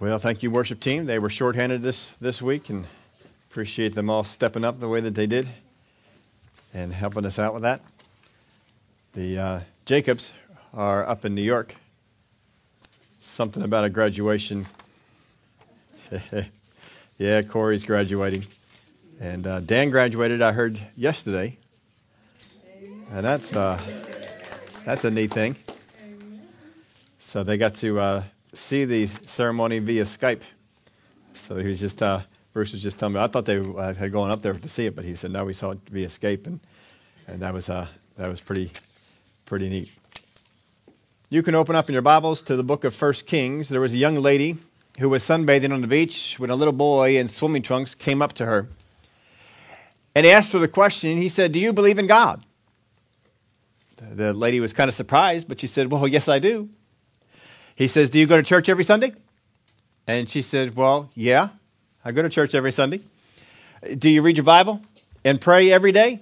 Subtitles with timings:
[0.00, 1.06] Well, thank you, worship team.
[1.06, 2.86] They were shorthanded this, this week and
[3.50, 5.48] appreciate them all stepping up the way that they did
[6.72, 7.80] and helping us out with that.
[9.14, 10.32] The uh, Jacobs
[10.72, 11.74] are up in New York.
[13.20, 14.66] Something about a graduation.
[17.18, 18.44] yeah, Corey's graduating.
[19.20, 21.58] And uh, Dan graduated, I heard yesterday.
[23.10, 23.80] And that's, uh,
[24.84, 25.56] that's a neat thing.
[27.18, 28.22] So they got to uh,
[28.52, 30.42] see the ceremony via Skype.
[31.34, 32.20] So he was just, uh,
[32.52, 34.86] Bruce was just telling me, I thought they uh, had gone up there to see
[34.86, 36.46] it, but he said, no, we saw it via Skype.
[36.46, 36.60] And,
[37.26, 38.72] and that was, uh, that was pretty,
[39.46, 39.92] pretty neat.
[41.30, 43.68] You can open up in your Bibles to the book of First Kings.
[43.68, 44.56] There was a young lady
[44.98, 48.32] who was sunbathing on the beach when a little boy in swimming trunks came up
[48.34, 48.68] to her.
[50.14, 51.18] And he asked her the question.
[51.18, 52.44] He said, Do you believe in God?
[53.96, 56.70] The lady was kind of surprised, but she said, Well, yes, I do.
[57.78, 59.12] He says, Do you go to church every Sunday?
[60.08, 61.50] And she said, Well, yeah,
[62.04, 63.02] I go to church every Sunday.
[63.96, 64.82] Do you read your Bible
[65.24, 66.20] and pray every day?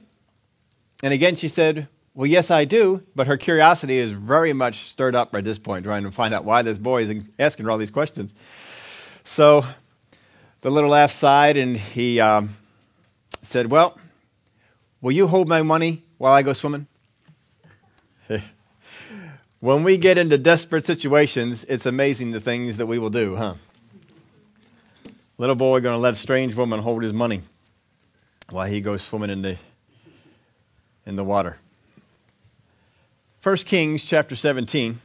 [1.02, 3.00] And again, she said, Well, yes, I do.
[3.14, 6.44] But her curiosity is very much stirred up at this point, trying to find out
[6.44, 8.34] why this boy is asking her all these questions.
[9.24, 9.64] So
[10.60, 12.54] the little laugh sighed and he um,
[13.40, 13.98] said, Well,
[15.00, 16.86] will you hold my money while I go swimming?
[19.66, 23.54] When we get into desperate situations, it's amazing the things that we will do, huh?
[25.38, 27.42] Little boy going to let strange woman hold his money
[28.48, 29.56] while he goes swimming in the,
[31.04, 31.56] in the water.
[33.42, 35.00] 1 Kings chapter 17.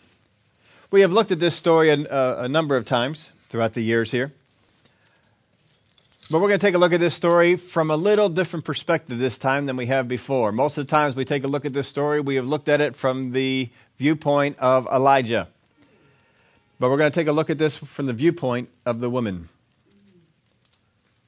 [0.91, 3.81] We have looked at this story a, a, uh, a number of times throughout the
[3.81, 4.31] years here.
[6.29, 9.17] But we're going to take a look at this story from a little different perspective
[9.17, 10.53] this time than we have before.
[10.53, 12.79] Most of the times we take a look at this story, we have looked at
[12.79, 13.69] it from the
[14.01, 15.47] viewpoint of Elijah.
[16.79, 19.47] But we're going to take a look at this from the viewpoint of the woman.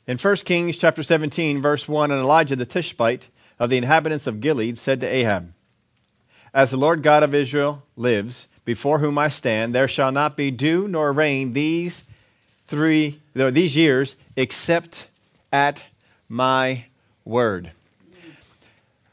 [0.08, 3.28] In 1 Kings chapter 17, verse 1, and Elijah the Tishbite
[3.60, 5.54] of the inhabitants of Gilead said to Ahab,
[6.52, 10.50] As the Lord God of Israel lives, before whom I stand, there shall not be
[10.50, 12.04] dew nor rain these
[12.66, 15.08] three these years except
[15.52, 15.84] at
[16.28, 16.86] my
[17.24, 17.70] word.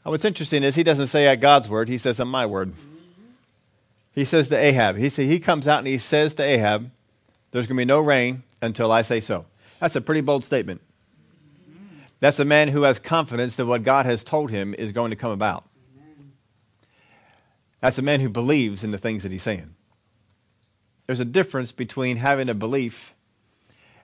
[0.01, 2.73] what's interesting is he doesn't say at God's word, he says at my word.
[4.13, 6.91] He says to Ahab, he, say, he comes out and he says to Ahab,
[7.51, 9.45] There's going to be no rain until I say so.
[9.79, 10.81] That's a pretty bold statement.
[12.19, 15.15] That's a man who has confidence that what God has told him is going to
[15.15, 15.63] come about.
[17.79, 19.73] That's a man who believes in the things that he's saying.
[21.07, 23.15] There's a difference between having a belief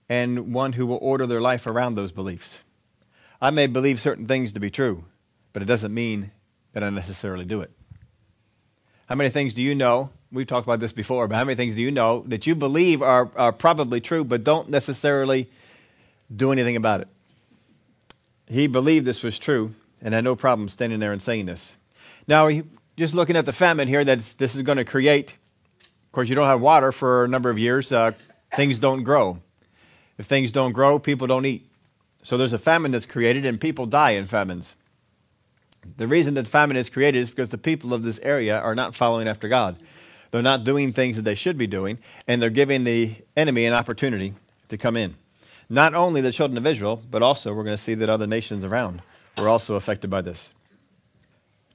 [0.10, 2.60] and one who will order their life around those beliefs.
[3.40, 5.06] I may believe certain things to be true,
[5.54, 6.32] but it doesn't mean
[6.74, 7.72] that I necessarily do it.
[9.08, 10.10] How many things do you know?
[10.32, 13.02] We've talked about this before, but how many things do you know that you believe
[13.02, 15.50] are, are probably true, but don't necessarily
[16.34, 17.08] do anything about it?
[18.48, 21.72] He believed this was true and had no problem standing there and saying this.
[22.28, 22.50] Now,
[22.98, 25.38] just looking at the famine here that this is going to create,
[25.80, 28.12] of course, you don't have water for a number of years, uh,
[28.56, 29.40] things don't grow.
[30.18, 31.66] If things don't grow, people don't eat.
[32.24, 34.76] So there's a famine that's created, and people die in famines.
[35.96, 38.96] The reason that famine is created is because the people of this area are not
[38.96, 39.78] following after God.
[40.32, 43.74] They're not doing things that they should be doing, and they're giving the enemy an
[43.74, 44.34] opportunity
[44.70, 45.16] to come in.
[45.70, 48.64] Not only the children of Israel, but also we're going to see that other nations
[48.64, 49.02] around
[49.38, 50.50] were also affected by this.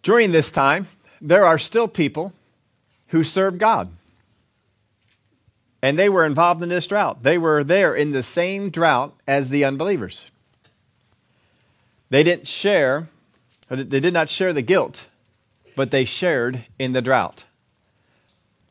[0.02, 0.88] During this time,
[1.20, 2.32] there are still people
[3.08, 3.90] who serve God
[5.82, 7.24] and they were involved in this drought.
[7.24, 10.30] They were there in the same drought as the unbelievers.
[12.08, 13.08] They didn't share,
[13.76, 15.06] they did not share the guilt,
[15.76, 17.44] but they shared in the drought.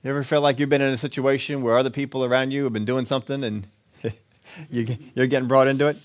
[0.04, 2.74] You ever feel like you've been in a situation where other people around you have
[2.74, 3.68] been doing something and
[4.70, 5.98] you're getting brought into it?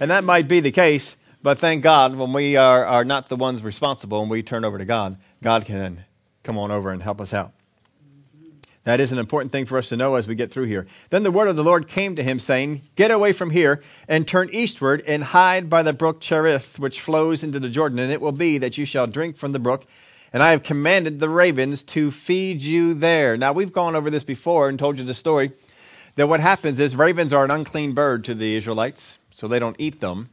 [0.00, 3.36] And that might be the case, but thank God when we are, are not the
[3.36, 6.04] ones responsible and we turn over to God, God can
[6.42, 7.52] come on over and help us out.
[8.84, 10.86] That is an important thing for us to know as we get through here.
[11.08, 14.28] Then the word of the Lord came to him, saying, Get away from here and
[14.28, 18.20] turn eastward and hide by the brook Cherith, which flows into the Jordan, and it
[18.20, 19.86] will be that you shall drink from the brook.
[20.34, 23.38] And I have commanded the ravens to feed you there.
[23.38, 25.52] Now, we've gone over this before and told you the story
[26.16, 29.76] that what happens is ravens are an unclean bird to the Israelites, so they don't
[29.78, 30.28] eat them.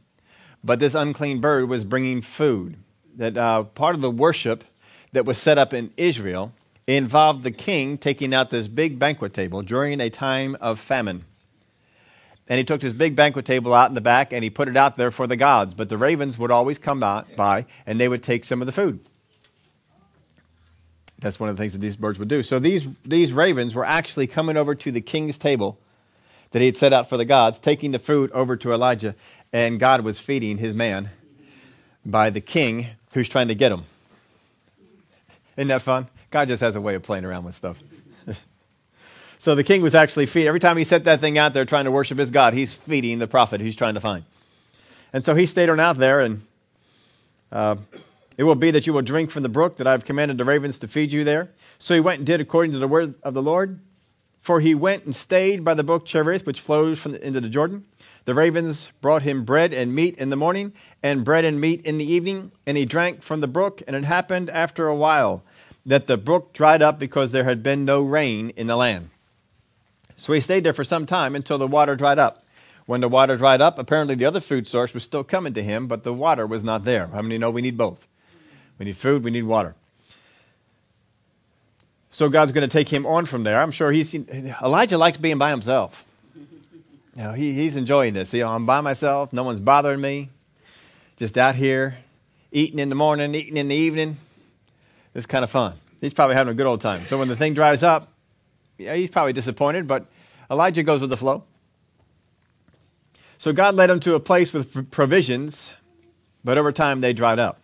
[0.62, 2.76] But this unclean bird was bringing food.
[3.16, 4.64] That uh, part of the worship
[5.12, 6.52] that was set up in Israel
[6.86, 11.24] involved the king taking out this big banquet table during a time of famine.
[12.48, 14.76] And he took this big banquet table out in the back and he put it
[14.76, 15.74] out there for the gods.
[15.74, 19.00] But the ravens would always come by and they would take some of the food.
[21.18, 22.42] That's one of the things that these birds would do.
[22.42, 25.78] So these, these ravens were actually coming over to the king's table
[26.50, 29.14] that he had set out for the gods, taking the food over to Elijah,
[29.52, 31.10] and God was feeding his man
[32.04, 33.84] by the king who's trying to get him.
[35.56, 36.08] Isn't that fun?
[36.32, 37.78] God just has a way of playing around with stuff.
[39.38, 40.48] so the king was actually feeding.
[40.48, 43.18] Every time he set that thing out there trying to worship his God, he's feeding
[43.18, 44.24] the prophet who's trying to find.
[45.12, 46.46] And so he stayed on out there, and
[47.52, 47.76] uh,
[48.38, 50.78] it will be that you will drink from the brook that I've commanded the ravens
[50.78, 51.50] to feed you there.
[51.78, 53.78] So he went and did according to the word of the Lord.
[54.40, 57.48] For he went and stayed by the brook Cherith, which flows from the, into the
[57.48, 57.84] Jordan.
[58.24, 61.98] The ravens brought him bread and meat in the morning, and bread and meat in
[61.98, 63.82] the evening, and he drank from the brook.
[63.86, 65.44] And it happened after a while
[65.84, 69.10] that the brook dried up because there had been no rain in the land.
[70.16, 72.44] So he stayed there for some time until the water dried up.
[72.86, 75.86] When the water dried up, apparently the other food source was still coming to him,
[75.86, 77.08] but the water was not there.
[77.08, 78.06] How many know we need both?
[78.78, 79.74] We need food, we need water.
[82.10, 83.60] So God's going to take him on from there.
[83.60, 86.04] I'm sure he's Elijah likes being by himself.
[87.16, 88.32] You know, he, he's enjoying this.
[88.32, 89.32] You know, I'm by myself.
[89.32, 90.30] No one's bothering me.
[91.16, 91.96] Just out here,
[92.50, 94.18] eating in the morning, eating in the evening.
[95.14, 95.74] It's kind of fun.
[96.00, 97.06] He's probably having a good old time.
[97.06, 98.08] So when the thing dries up,
[98.78, 100.06] yeah, he's probably disappointed, but
[100.50, 101.44] Elijah goes with the flow.
[103.38, 105.72] So God led him to a place with provisions,
[106.44, 107.60] but over time they dried up.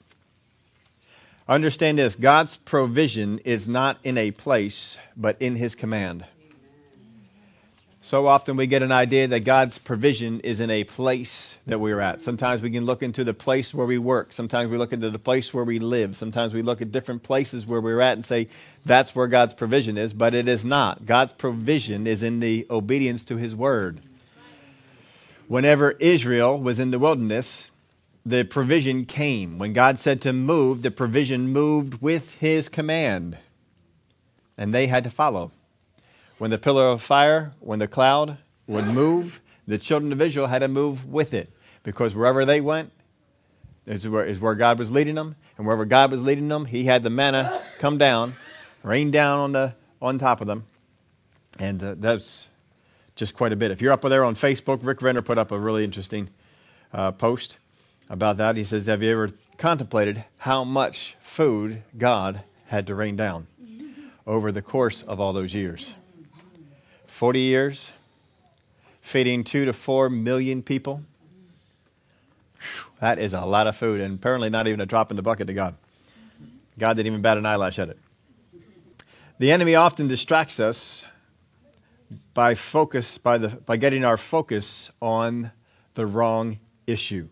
[1.49, 6.27] Understand this God's provision is not in a place, but in his command.
[8.09, 12.01] So often we get an idea that God's provision is in a place that we're
[12.01, 12.23] at.
[12.23, 14.33] Sometimes we can look into the place where we work.
[14.33, 16.17] Sometimes we look into the place where we live.
[16.17, 18.49] Sometimes we look at different places where we're at and say,
[18.87, 21.05] that's where God's provision is, but it is not.
[21.05, 24.01] God's provision is in the obedience to his word.
[25.47, 27.71] Whenever Israel was in the wilderness,
[28.25, 29.59] the provision came.
[29.59, 33.37] When God said to move, the provision moved with his command,
[34.57, 35.53] and they had to follow.
[36.39, 40.61] When the pillar of fire, when the cloud would move, the children of Israel had
[40.61, 41.51] to move with it
[41.83, 42.93] because wherever they went
[43.87, 45.37] is where, is where God was leading them.
[45.57, 48.37] And wherever God was leading them, He had the manna come down,
[48.83, 50.67] rain down on, the, on top of them.
[51.59, 52.49] And uh, that's
[53.17, 53.71] just quite a bit.
[53.73, 56.29] If you're up there on Facebook, Rick Renner put up a really interesting
[56.93, 57.59] uh, post
[58.09, 58.57] about that.
[58.57, 63.49] He says, Have you ever contemplated how much food God had to rain down
[64.27, 65.95] over the course of all those years?
[67.09, 67.93] 40 years,
[69.01, 71.03] feeding two to four million people.
[73.01, 75.47] That is a lot of food, and apparently not even a drop in the bucket
[75.49, 75.75] to God.
[76.79, 77.99] God didn't even bat an eyelash at it.
[79.39, 81.05] The enemy often distracts us
[82.35, 85.53] by focus by the by getting our focus on
[85.95, 87.29] the wrong issue.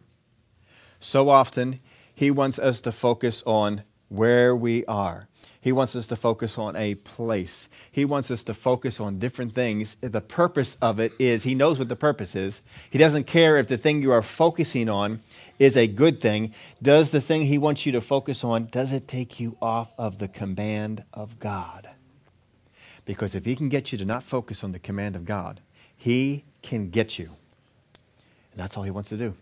[1.01, 1.81] So often
[2.15, 5.29] he wants us to focus on where we are.
[5.67, 7.67] He wants us to focus on a place.
[7.91, 9.97] He wants us to focus on different things.
[10.01, 12.61] The purpose of it is, He knows what the purpose is.
[12.89, 15.23] He doesn't care if the thing you are focusing on
[15.59, 16.55] is a good thing.
[16.81, 20.21] Does the thing He wants you to focus on, does it take you off of
[20.21, 21.89] the command of God?
[23.05, 25.61] Because if He can get you to not focus on the command of God,
[25.97, 27.31] He can get you.
[28.53, 29.35] And that's all He wants to do.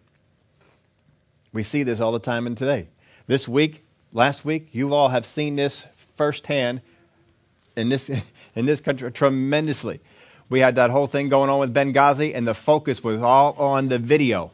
[1.52, 2.88] We see this all the time in today.
[3.26, 6.80] This week, last week, you all have seen this firsthand
[7.76, 8.10] in this,
[8.54, 10.00] in this country tremendously.
[10.50, 13.88] We had that whole thing going on with Benghazi, and the focus was all on
[13.88, 14.52] the video.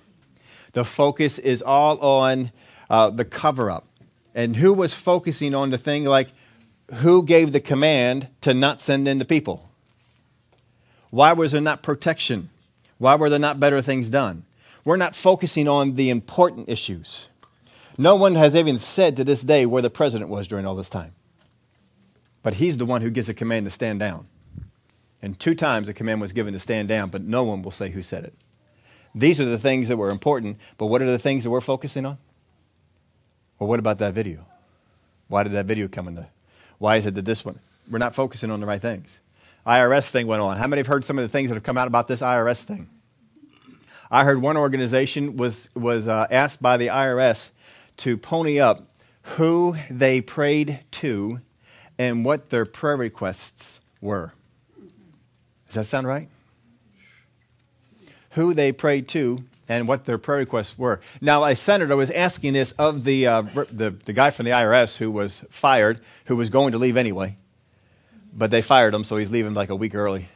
[0.72, 2.52] The focus is all on
[2.88, 3.86] uh, the cover up.
[4.34, 6.28] And who was focusing on the thing like
[6.94, 9.68] who gave the command to not send in the people?
[11.10, 12.50] Why was there not protection?
[12.98, 14.44] Why were there not better things done?
[14.84, 17.28] We're not focusing on the important issues.
[17.98, 20.90] No one has even said to this day where the president was during all this
[20.90, 21.12] time.
[22.42, 24.26] But he's the one who gives a command to stand down.
[25.22, 27.90] And two times a command was given to stand down, but no one will say
[27.90, 28.34] who said it.
[29.14, 32.06] These are the things that were important, but what are the things that we're focusing
[32.06, 32.16] on?
[33.58, 34.46] Well, what about that video?
[35.28, 36.26] Why did that video come into?
[36.78, 37.58] Why is it that this one?
[37.90, 39.20] We're not focusing on the right things.
[39.66, 40.56] IRS thing went on.
[40.56, 42.62] How many have heard some of the things that have come out about this IRS
[42.62, 42.88] thing?
[44.10, 47.50] I heard one organization was, was uh, asked by the IRS
[47.98, 48.88] to pony up
[49.22, 51.40] who they prayed to
[52.00, 54.32] and what their prayer requests were.
[55.66, 56.30] Does that sound right?
[58.30, 61.00] Who they prayed to and what their prayer requests were.
[61.20, 64.96] Now, a senator was asking this of the, uh, the, the guy from the IRS
[64.96, 67.36] who was fired, who was going to leave anyway,
[68.32, 70.26] but they fired him, so he's leaving like a week early.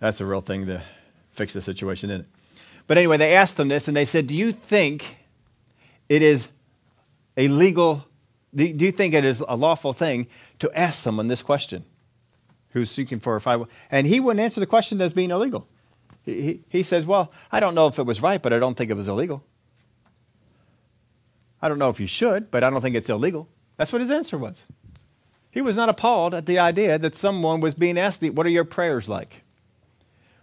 [0.00, 0.82] That's a real thing to
[1.30, 2.26] fix the situation, isn't it?
[2.88, 5.18] But anyway, they asked him this, and they said, Do you think
[6.08, 6.48] it is
[7.36, 8.05] a legal
[8.56, 10.26] do you think it is a lawful thing
[10.60, 11.84] to ask someone this question
[12.70, 13.64] who's seeking for a five?
[13.90, 15.68] And he wouldn't answer the question as being illegal.
[16.24, 18.90] He, he, says, Well, I don't know if it was right, but I don't think
[18.90, 19.44] it was illegal.
[21.60, 23.48] I don't know if you should, but I don't think it's illegal.
[23.76, 24.64] That's what his answer was.
[25.50, 28.64] He was not appalled at the idea that someone was being asked, What are your
[28.64, 29.42] prayers like?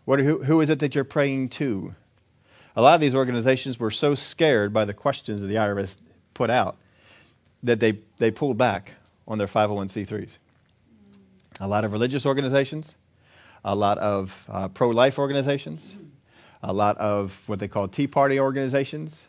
[0.05, 1.95] What are, who, who is it that you're praying to?
[2.75, 5.97] A lot of these organizations were so scared by the questions that the IRS
[6.33, 6.77] put out
[7.63, 8.91] that they, they pulled back
[9.27, 10.37] on their 501c3s.
[11.59, 12.95] A lot of religious organizations,
[13.63, 15.95] a lot of uh, pro life organizations,
[16.61, 19.25] a lot of what they call Tea Party organizations.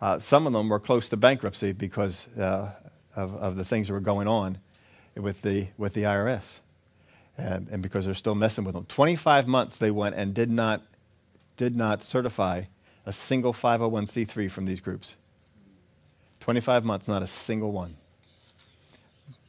[0.00, 2.70] Uh, some of them were close to bankruptcy because uh,
[3.16, 4.58] of, of the things that were going on
[5.16, 6.60] with the, with the IRS
[7.36, 8.84] and, and because they're still messing with them.
[8.86, 10.82] 25 months they went and did not,
[11.56, 12.62] did not certify
[13.06, 15.16] a single 501c3 from these groups.
[16.40, 17.96] 25 months, not a single one.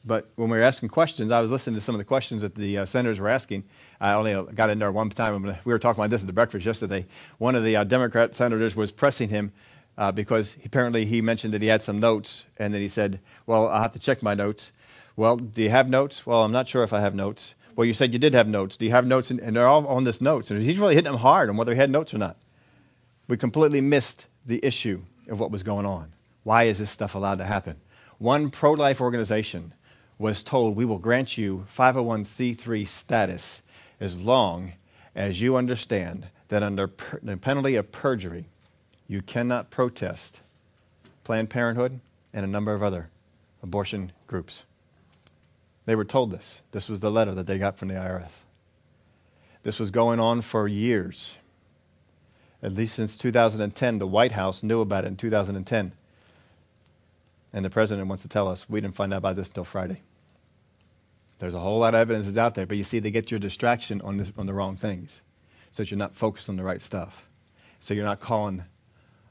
[0.05, 2.55] But when we were asking questions, I was listening to some of the questions that
[2.55, 3.65] the uh, senators were asking.
[3.99, 5.43] I only uh, got in there one time.
[5.43, 7.05] We were talking about this at the breakfast yesterday.
[7.37, 9.51] One of the uh, Democrat senators was pressing him
[9.97, 13.67] uh, because apparently he mentioned that he had some notes, and then he said, Well,
[13.67, 14.71] I'll have to check my notes.
[15.17, 16.25] Well, do you have notes?
[16.25, 17.55] Well, I'm not sure if I have notes.
[17.75, 18.77] Well, you said you did have notes.
[18.77, 19.29] Do you have notes?
[19.31, 20.49] And they're all on this notes.
[20.49, 22.37] And he's really hitting them hard on whether he had notes or not.
[23.27, 26.13] We completely missed the issue of what was going on.
[26.49, 27.75] Why is this stuff allowed to happen?
[28.17, 29.75] One pro life organization
[30.17, 33.61] was told, We will grant you 501c3 status
[33.99, 34.73] as long
[35.13, 38.49] as you understand that under per- the penalty of perjury,
[39.07, 40.39] you cannot protest
[41.23, 41.99] Planned Parenthood
[42.33, 43.11] and a number of other
[43.61, 44.63] abortion groups.
[45.85, 46.63] They were told this.
[46.71, 48.41] This was the letter that they got from the IRS.
[49.61, 51.37] This was going on for years.
[52.63, 55.91] At least since 2010, the White House knew about it in 2010.
[57.51, 60.01] And the president wants to tell us we didn't find out about this until Friday.
[61.39, 63.39] There's a whole lot of evidence that's out there, but you see, they get your
[63.39, 65.21] distraction on, this, on the wrong things
[65.71, 67.27] so that you're not focused on the right stuff.
[67.79, 68.65] So you're not calling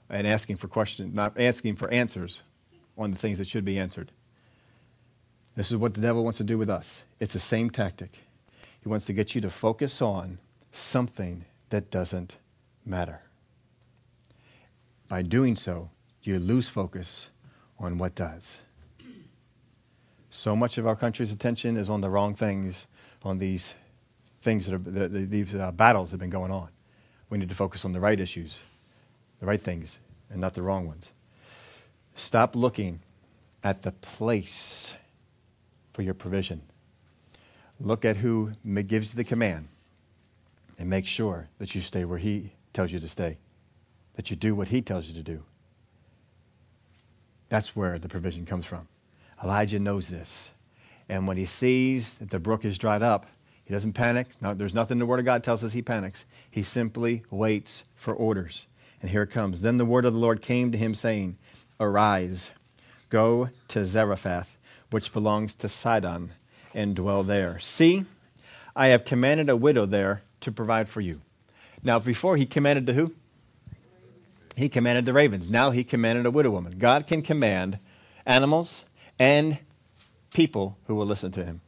[0.09, 2.43] and asking for questions, not asking for answers
[2.97, 4.11] on the things that should be answered.
[5.55, 7.05] This is what the devil wants to do with us.
[7.21, 8.19] It's the same tactic.
[8.81, 10.39] He wants to get you to focus on
[10.73, 12.37] something that doesn't
[12.87, 13.21] matter.
[15.09, 15.91] By doing so,
[16.23, 17.31] you lose focus
[17.79, 18.61] on what does.
[20.31, 22.87] So much of our country's attention is on the wrong things,
[23.23, 23.75] on these
[24.43, 26.69] things that are, the, the, these uh, battles that have been going on.
[27.31, 28.61] We need to focus on the right issues,
[29.41, 29.99] the right things,
[30.31, 31.13] and not the wrong ones.
[32.15, 33.01] Stop looking
[33.63, 34.95] at the place
[35.93, 36.63] for your provision.
[37.81, 38.53] Look at who
[38.87, 39.69] gives the command
[40.79, 43.39] and make sure that you stay where He tells you to stay,
[44.15, 45.45] that you do what He tells you to do.
[47.49, 48.89] That's where the provision comes from.
[49.43, 50.53] Elijah knows this.
[51.09, 53.27] And when he sees that the brook is dried up,
[53.65, 54.27] he doesn't panic.
[54.41, 56.25] No, there's nothing the Word of God tells us he panics.
[56.51, 58.67] He simply waits for orders.
[59.01, 59.63] And here it comes.
[59.63, 61.37] Then the word of the Lord came to him, saying,
[61.79, 62.51] Arise,
[63.11, 64.59] go to Zarephath
[64.91, 66.33] which belongs to Sidon,
[66.75, 67.59] and dwell there.
[67.59, 68.05] See,
[68.75, 71.21] I have commanded a widow there to provide for you.
[71.83, 73.15] Now, before he commanded to who?
[74.59, 75.49] He commanded the ravens.
[75.49, 76.79] Now he commanded a widow woman.
[76.79, 77.79] God can command
[78.27, 78.85] animals
[79.17, 79.59] and
[80.35, 81.61] people who will listen to him.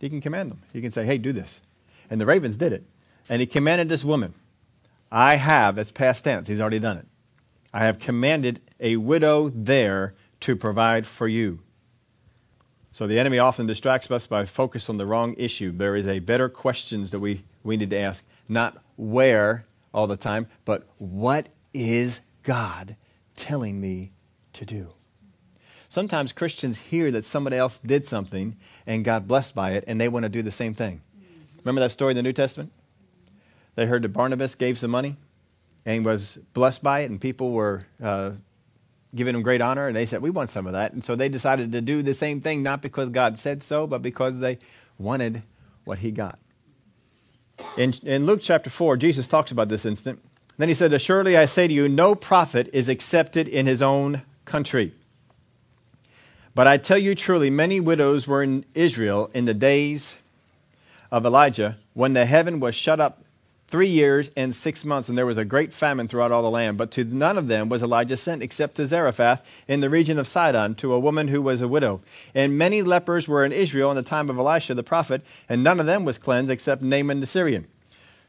[0.00, 0.60] He can command them.
[0.70, 1.62] He can say, hey, do this.
[2.10, 2.84] And the ravens did it.
[3.26, 4.34] And he commanded this woman,
[5.10, 7.06] I have, that's past tense, he's already done it.
[7.72, 11.60] I have commanded a widow there to provide for you.
[12.92, 15.72] So the enemy often distracts us by focus on the wrong issue.
[15.72, 18.24] There is a better questions that we, we need to ask.
[18.46, 22.96] Not where all the time, but what is God
[23.36, 24.12] telling me
[24.52, 24.94] to do?
[25.88, 30.08] Sometimes Christians hear that somebody else did something and got blessed by it, and they
[30.08, 31.00] want to do the same thing.
[31.64, 32.72] Remember that story in the New Testament?
[33.74, 35.16] They heard that Barnabas gave some money
[35.86, 38.32] and was blessed by it, and people were uh,
[39.14, 40.92] giving him great honor, and they said, We want some of that.
[40.92, 44.02] And so they decided to do the same thing, not because God said so, but
[44.02, 44.58] because they
[44.98, 45.42] wanted
[45.84, 46.38] what he got.
[47.76, 50.22] In, in Luke chapter 4, Jesus talks about this incident.
[50.58, 54.22] Then he said, Assuredly I say to you, no prophet is accepted in his own
[54.44, 54.92] country.
[56.54, 60.16] But I tell you truly, many widows were in Israel in the days
[61.12, 63.22] of Elijah when the heaven was shut up
[63.68, 66.78] three years and six months, and there was a great famine throughout all the land.
[66.78, 70.26] But to none of them was Elijah sent, except to Zarephath in the region of
[70.26, 72.00] Sidon, to a woman who was a widow.
[72.34, 75.80] And many lepers were in Israel in the time of Elisha the prophet, and none
[75.80, 77.66] of them was cleansed except Naaman the Syrian.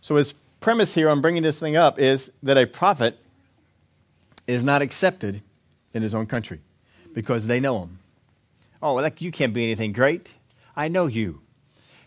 [0.01, 3.17] So his premise here on bringing this thing up is that a prophet
[4.45, 5.41] is not accepted
[5.93, 6.59] in his own country
[7.13, 7.99] because they know him.
[8.81, 10.31] Oh, like you can't be anything great.
[10.75, 11.41] I know you.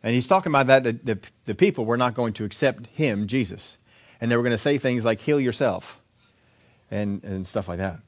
[0.03, 3.27] And he's talking about that, the, the, the people were not going to accept him,
[3.27, 3.79] Jesus.
[4.21, 6.01] And they were going to say things like, heal yourself,
[6.91, 8.01] and, and stuff like that.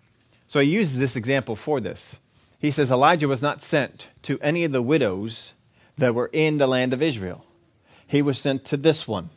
[0.48, 2.16] So he uses this example for this.
[2.58, 5.54] He says Elijah was not sent to any of the widows
[5.98, 7.44] that were in the land of Israel,
[8.06, 9.30] he was sent to this one.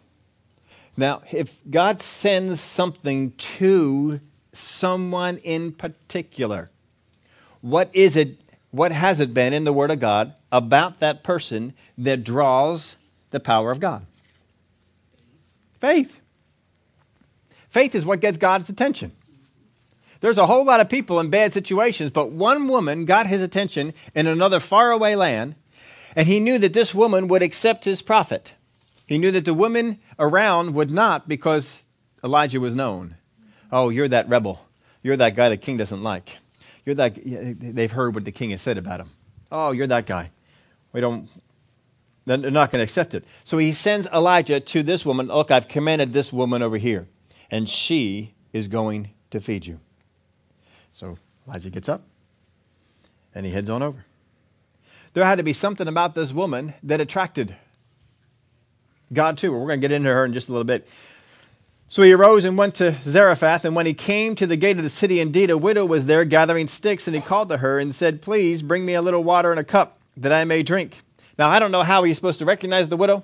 [0.96, 4.20] Now, if God sends something to
[4.52, 6.68] someone in particular,
[7.62, 8.38] what is it,
[8.72, 12.96] what has it been in the Word of God about that person that draws
[13.32, 14.06] the power of God?
[15.80, 16.20] Faith.
[17.70, 19.12] Faith is what gets God's attention.
[20.20, 23.94] There's a whole lot of people in bad situations, but one woman got his attention
[24.16, 25.56] in another faraway land,
[26.16, 28.54] and he knew that this woman would accept his prophet.
[29.06, 31.84] He knew that the women around would not because
[32.24, 33.16] Elijah was known.
[33.72, 34.62] Oh, you're that rebel.
[35.04, 36.38] You're that guy the king doesn't like.
[36.88, 37.20] You're that
[37.76, 39.10] they've heard what the king has said about him.
[39.52, 40.32] Oh, you're that guy.
[40.94, 41.30] We don't
[42.24, 43.26] they're not going to accept it.
[43.44, 45.28] So he sends Elijah to this woman.
[45.28, 47.10] Look, I've commanded this woman over here,
[47.52, 49.82] and she is going to feed you.
[50.94, 52.04] So Elijah gets up
[53.36, 54.06] and he heads on over.
[55.14, 57.54] There had to be something about this woman that attracted
[59.12, 59.52] God too.
[59.52, 60.88] We're going to get into her in just a little bit.
[61.90, 64.84] So he arose and went to Zarephath, and when he came to the gate of
[64.84, 67.96] the city, indeed a widow was there gathering sticks, and he called to her and
[67.96, 70.98] said, Please bring me a little water in a cup that I may drink.
[71.40, 73.24] Now I don't know how he's supposed to recognize the widow,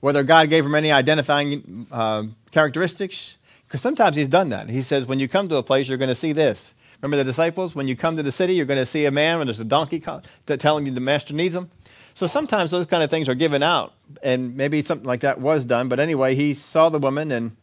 [0.00, 3.36] whether God gave him any identifying uh, characteristics,
[3.66, 4.70] because sometimes he's done that.
[4.70, 6.72] He says, When you come to a place, you're going to see this.
[7.02, 7.74] Remember the disciples?
[7.74, 9.64] When you come to the city, you're going to see a man when there's a
[9.64, 10.02] donkey
[10.46, 11.70] telling you the master needs him.
[12.16, 13.92] So sometimes those kind of things are given out,
[14.22, 15.90] and maybe something like that was done.
[15.90, 17.54] But anyway, he saw the woman and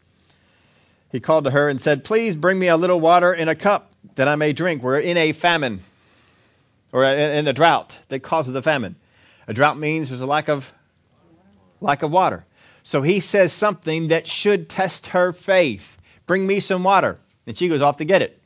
[1.12, 3.92] he called to her and said, Please bring me a little water in a cup
[4.14, 4.84] that I may drink.
[4.84, 5.82] We're in a famine
[6.92, 8.96] or in a drought that causes a famine.
[9.48, 10.72] A drought means there's a lack of
[11.82, 12.46] lack of water.
[12.84, 15.98] So he says something that should test her faith.
[16.28, 17.18] Bring me some water.
[17.48, 18.40] And she goes off to get it.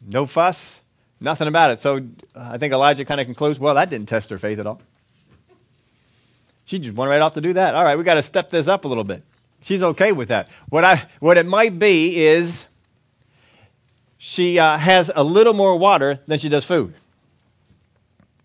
[0.00, 0.79] No fuss,
[1.20, 1.80] Nothing about it.
[1.80, 2.00] So uh,
[2.52, 4.80] I think Elijah kind of concludes, well, that didn't test her faith at all.
[6.64, 7.74] She just went right off to do that.
[7.74, 9.22] All right, we got to step this up a little bit.
[9.62, 10.48] She's okay with that.
[10.68, 12.64] What I what it might be is
[14.16, 16.94] she uh, has a little more water than she does food.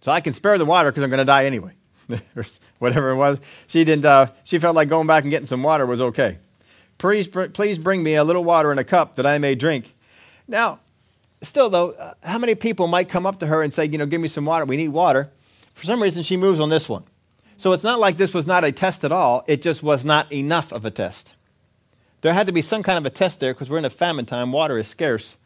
[0.01, 1.71] So I can spare the water because I'm going to die anyway.
[2.79, 4.05] Whatever it was, she didn't.
[4.05, 6.37] Uh, she felt like going back and getting some water was okay.
[6.97, 9.93] Please, please bring me a little water in a cup that I may drink.
[10.47, 10.79] Now,
[11.45, 14.05] still, though, uh, how many people might come up to her and say, you know,
[14.05, 14.65] give me some water?
[14.65, 15.29] We need water.
[15.73, 17.03] For some reason, she moves on this one.
[17.57, 19.43] So it's not like this was not a test at all.
[19.47, 21.33] It just was not enough of a test.
[22.21, 24.25] There had to be some kind of a test there because we're in a famine
[24.25, 24.51] time.
[24.51, 25.37] Water is scarce.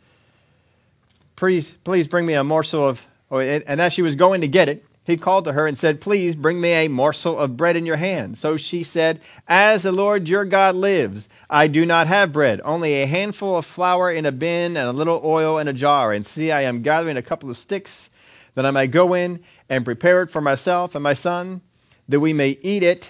[1.36, 3.06] Please, please bring me a morsel of.
[3.32, 6.36] And as she was going to get it, he called to her and said, Please
[6.36, 8.38] bring me a morsel of bread in your hand.
[8.38, 12.96] So she said, As the Lord your God lives, I do not have bread, only
[12.96, 16.12] a handful of flour in a bin and a little oil in a jar.
[16.12, 18.10] And see, I am gathering a couple of sticks
[18.56, 21.62] that I may go in and prepare it for myself and my son,
[22.08, 23.10] that we may eat it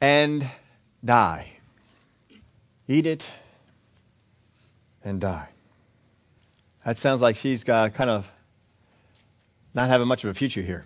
[0.00, 0.46] and
[1.04, 1.52] die.
[2.88, 3.30] Eat it
[5.04, 5.48] and die.
[6.84, 8.30] That sounds like she's got kind of
[9.74, 10.84] not having much of a future here.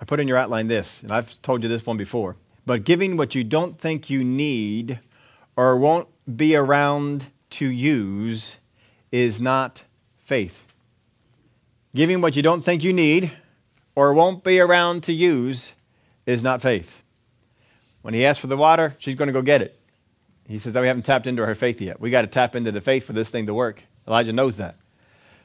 [0.00, 2.36] I put in your outline this, and I've told you this one before.
[2.64, 5.00] But giving what you don't think you need
[5.56, 8.58] or won't be around to use
[9.12, 9.84] is not
[10.18, 10.62] faith.
[11.94, 13.32] Giving what you don't think you need
[13.94, 15.72] or won't be around to use
[16.26, 17.02] is not faith.
[18.02, 19.80] When he asks for the water, she's going to go get it.
[20.46, 22.00] He says, oh, We haven't tapped into her faith yet.
[22.00, 23.82] We got to tap into the faith for this thing to work.
[24.06, 24.76] Elijah knows that.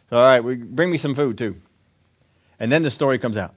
[0.09, 1.55] So, all right, we, bring me some food too.
[2.59, 3.55] And then the story comes out.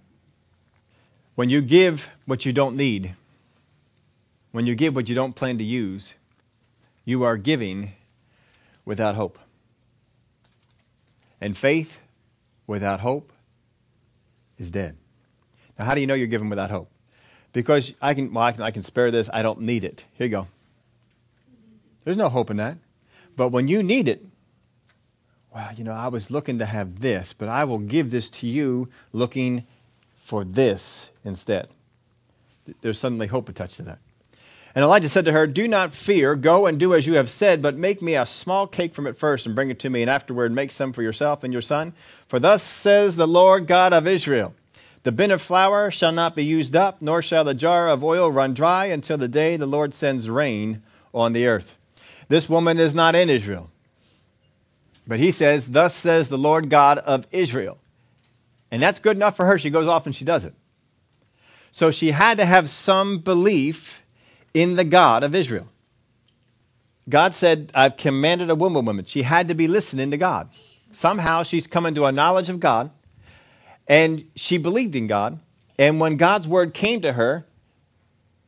[1.35, 3.14] When you give what you don't need,
[4.53, 6.14] when you give what you don't plan to use,
[7.05, 7.92] you are giving
[8.85, 9.38] without hope.
[11.40, 11.99] And faith
[12.66, 13.33] without hope
[14.59, 14.97] is dead.
[15.79, 16.88] Now, how do you know you're giving without hope?
[17.53, 19.29] Because I can, well, I can, I can spare this.
[19.33, 20.05] I don't need it.
[20.14, 20.49] Here you go.
[22.05, 22.79] There's no hope in that.
[23.37, 24.25] But when you need it,
[25.53, 28.47] well, you know, I was looking to have this, but I will give this to
[28.47, 29.66] you looking
[30.24, 31.68] for this instead.
[32.80, 33.98] There's suddenly hope attached to that.
[34.74, 36.34] And Elijah said to her, Do not fear.
[36.34, 39.18] Go and do as you have said, but make me a small cake from it
[39.18, 41.92] first and bring it to me, and afterward make some for yourself and your son.
[42.26, 44.54] For thus says the Lord God of Israel
[45.02, 48.32] The bin of flour shall not be used up, nor shall the jar of oil
[48.32, 50.82] run dry until the day the Lord sends rain
[51.12, 51.76] on the earth.
[52.28, 53.70] This woman is not in Israel.
[55.06, 57.78] But he says, Thus says the Lord God of Israel.
[58.74, 59.56] And that's good enough for her.
[59.56, 60.52] She goes off and she does it.
[61.70, 64.02] So she had to have some belief
[64.52, 65.68] in the God of Israel.
[67.08, 69.04] God said, I've commanded a woman woman.
[69.04, 70.48] She had to be listening to God.
[70.90, 72.90] Somehow she's coming to a knowledge of God
[73.87, 75.38] and she believed in God.
[75.78, 77.46] And when God's word came to her,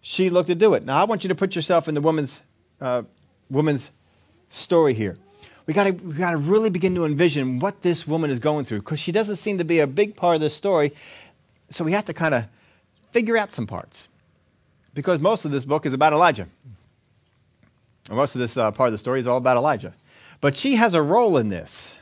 [0.01, 0.85] she looked to do it.
[0.85, 2.41] Now I want you to put yourself in the woman's,
[2.81, 3.05] uh,
[3.49, 3.93] woman's
[4.51, 5.19] story here.
[5.67, 8.81] We got we got to really begin to envision what this woman is going through
[8.81, 10.93] because she doesn't seem to be a big part of the story.
[11.71, 12.45] So we have to kind of
[13.11, 14.07] figure out some parts
[14.95, 16.47] because most of this book is about Elijah.
[18.09, 19.93] Most of this uh, part of the story is all about Elijah.
[20.41, 21.95] But she has a role in this.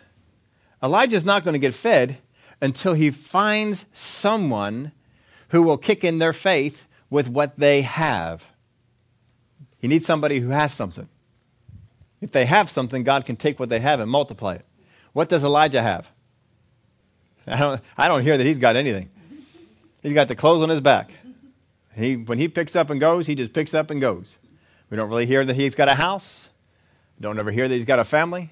[0.82, 2.18] Elijah is not going to get fed
[2.60, 4.92] until he finds someone
[5.48, 8.44] who will kick in their faith with what they have.
[9.78, 11.08] He needs somebody who has something.
[12.24, 14.64] If they have something, God can take what they have and multiply it.
[15.12, 16.08] What does Elijah have?
[17.46, 19.10] I don't, I don't hear that he's got anything.
[20.02, 21.12] He's got the clothes on his back.
[21.94, 24.38] He, when he picks up and goes, he just picks up and goes.
[24.88, 26.48] We don't really hear that he's got a house.
[27.20, 28.48] Don't ever hear that he's got a family.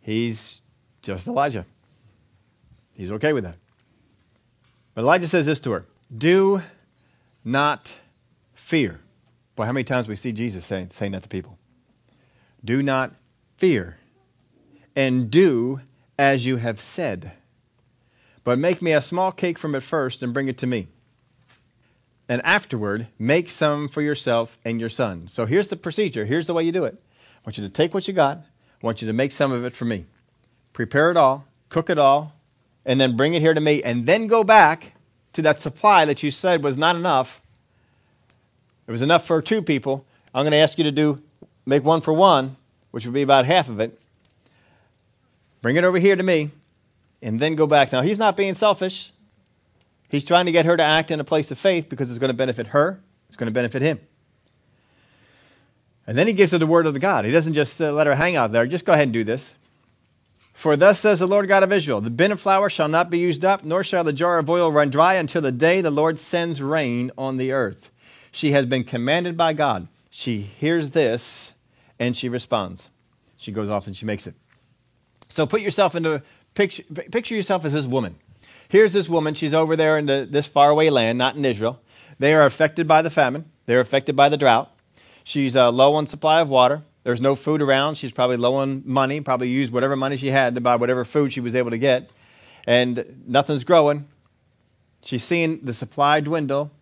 [0.00, 0.62] He's
[1.02, 1.66] just Elijah.
[2.94, 3.56] He's okay with that.
[4.94, 6.62] But Elijah says this to her Do
[7.44, 7.92] not
[8.54, 9.00] fear.
[9.56, 11.58] Boy, how many times we see Jesus saying, saying that to people?
[12.64, 13.14] Do not
[13.56, 13.98] fear,
[14.94, 15.80] and do
[16.18, 17.32] as you have said.
[18.44, 20.88] But make me a small cake from it first and bring it to me
[22.28, 25.28] and afterward make some for yourself and your son.
[25.28, 26.24] So here's the procedure.
[26.24, 26.94] Here's the way you do it.
[26.94, 28.38] I want you to take what you got.
[28.38, 30.06] I want you to make some of it for me.
[30.72, 32.34] Prepare it all, cook it all,
[32.86, 34.94] and then bring it here to me, and then go back
[35.34, 37.42] to that supply that you said was not enough.
[38.86, 40.06] It was enough for two people.
[40.34, 41.22] I'm going to ask you to do
[41.66, 42.56] make one for one,
[42.90, 43.98] which would be about half of it.
[45.60, 46.50] Bring it over here to me,
[47.22, 47.92] and then go back.
[47.92, 49.12] Now, he's not being selfish.
[50.08, 52.28] He's trying to get her to act in a place of faith because it's going
[52.28, 54.00] to benefit her, it's going to benefit him.
[56.06, 57.24] And then he gives her the word of the God.
[57.24, 58.66] He doesn't just uh, let her hang out there.
[58.66, 59.54] Just go ahead and do this.
[60.52, 63.18] For thus says the Lord God of Israel The bin of flour shall not be
[63.18, 66.18] used up, nor shall the jar of oil run dry until the day the Lord
[66.18, 67.90] sends rain on the earth.
[68.30, 69.88] She has been commanded by God.
[70.10, 71.51] She hears this
[72.02, 72.88] and she responds.
[73.36, 74.34] She goes off and she makes it.
[75.28, 76.22] So put yourself into
[76.54, 78.16] picture, picture yourself as this woman.
[78.68, 79.34] Here's this woman.
[79.34, 81.80] She's over there in the, this faraway land, not in Israel.
[82.18, 83.44] They are affected by the famine.
[83.66, 84.70] They're affected by the drought.
[85.22, 86.82] She's uh, low on supply of water.
[87.04, 87.96] There's no food around.
[87.96, 89.20] She's probably low on money.
[89.20, 92.10] Probably used whatever money she had to buy whatever food she was able to get,
[92.66, 94.08] and nothing's growing.
[95.04, 96.72] She's seeing the supply dwindle,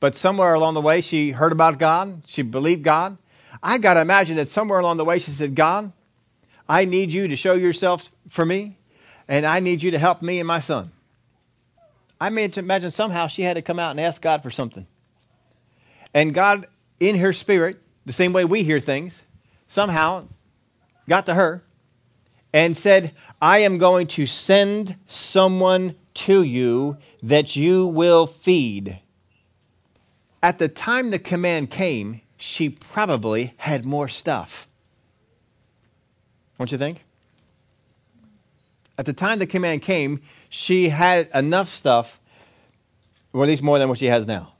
[0.00, 2.22] but somewhere along the way she heard about God.
[2.26, 3.18] She believed God.
[3.62, 5.92] I got to imagine that somewhere along the way she said, "God,
[6.68, 8.78] I need you to show yourself for me,
[9.28, 10.92] and I need you to help me and my son."
[12.20, 14.86] I mean, to imagine somehow she had to come out and ask God for something.
[16.14, 16.66] And God,
[16.98, 19.22] in her spirit, the same way we hear things,
[19.68, 20.28] somehow
[21.08, 21.62] got to her
[22.54, 28.98] and said, I am going to send someone to you that you will feed.
[30.42, 34.68] At the time the command came, she probably had more stuff.
[36.58, 37.04] Don't you think?
[38.98, 42.20] At the time the command came, she had enough stuff,
[43.32, 44.52] or at least more than what she has now.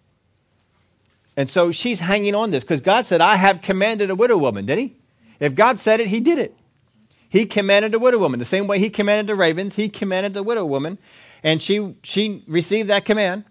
[1.36, 4.66] And so she's hanging on this because God said, I have commanded a widow woman,
[4.66, 4.96] did he?
[5.38, 6.56] If God said it, he did it.
[7.28, 8.38] He commanded a widow woman.
[8.38, 10.98] The same way he commanded the ravens, he commanded the widow woman.
[11.42, 13.44] And she, she received that command.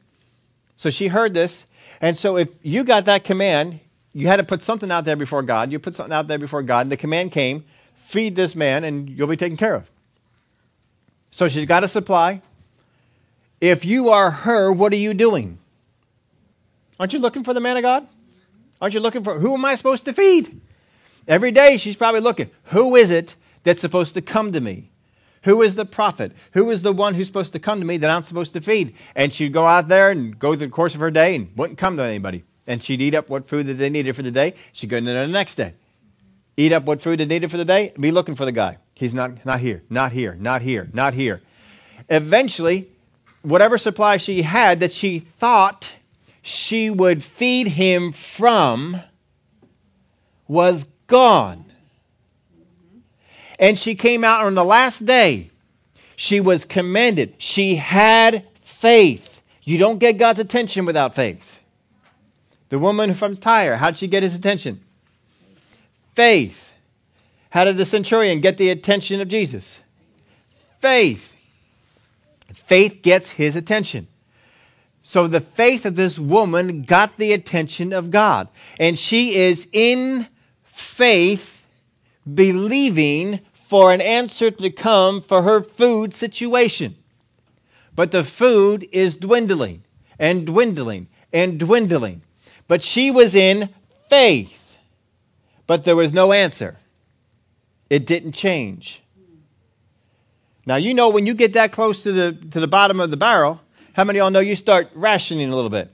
[0.75, 1.65] So she heard this.
[2.01, 3.79] And so if you got that command,
[4.15, 5.71] you had to put something out there before God.
[5.73, 7.65] You put something out there before God, and the command came
[8.05, 9.89] feed this man, and you'll be taken care of.
[11.31, 12.41] So she's got a supply.
[13.59, 15.57] If you are her, what are you doing?
[16.99, 18.07] Aren't you looking for the man of God?
[18.79, 20.61] Aren't you looking for who am I supposed to feed?
[21.27, 22.51] Every day she's probably looking.
[22.65, 24.91] Who is it that's supposed to come to me?
[25.43, 26.31] Who is the prophet?
[26.53, 28.95] Who is the one who's supposed to come to me that I'm supposed to feed?
[29.15, 31.79] And she'd go out there and go through the course of her day and wouldn't
[31.79, 32.43] come to anybody.
[32.67, 34.55] And she'd eat up what food that they needed for the day.
[34.73, 35.73] She'd go to the next day.
[36.57, 38.77] Eat up what food they needed for the day, be looking for the guy.
[38.93, 41.41] He's not, not here, not here, not here, not here.
[42.09, 42.87] Eventually,
[43.41, 45.91] whatever supply she had that she thought
[46.41, 49.01] she would feed him from
[50.47, 51.65] was gone.
[53.59, 55.49] And she came out on the last day.
[56.15, 57.35] She was commended.
[57.37, 59.41] She had faith.
[59.63, 61.59] You don't get God's attention without faith.
[62.75, 64.81] The woman from Tyre, how'd she get his attention?
[66.13, 66.73] Faith.
[67.51, 69.79] How did the centurion get the attention of Jesus?
[70.79, 71.31] Faith.
[72.53, 74.07] Faith gets his attention.
[75.01, 78.49] So the faith of this woman got the attention of God.
[78.77, 80.27] And she is in
[80.65, 81.63] faith,
[82.33, 86.97] believing for an answer to come for her food situation.
[87.95, 89.85] But the food is dwindling
[90.19, 92.21] and dwindling and dwindling.
[92.67, 93.69] But she was in
[94.09, 94.75] faith,
[95.67, 96.77] but there was no answer.
[97.89, 99.01] It didn't change.
[100.65, 103.17] Now, you know, when you get that close to the, to the bottom of the
[103.17, 103.61] barrel,
[103.93, 105.91] how many of y'all know you start rationing a little bit?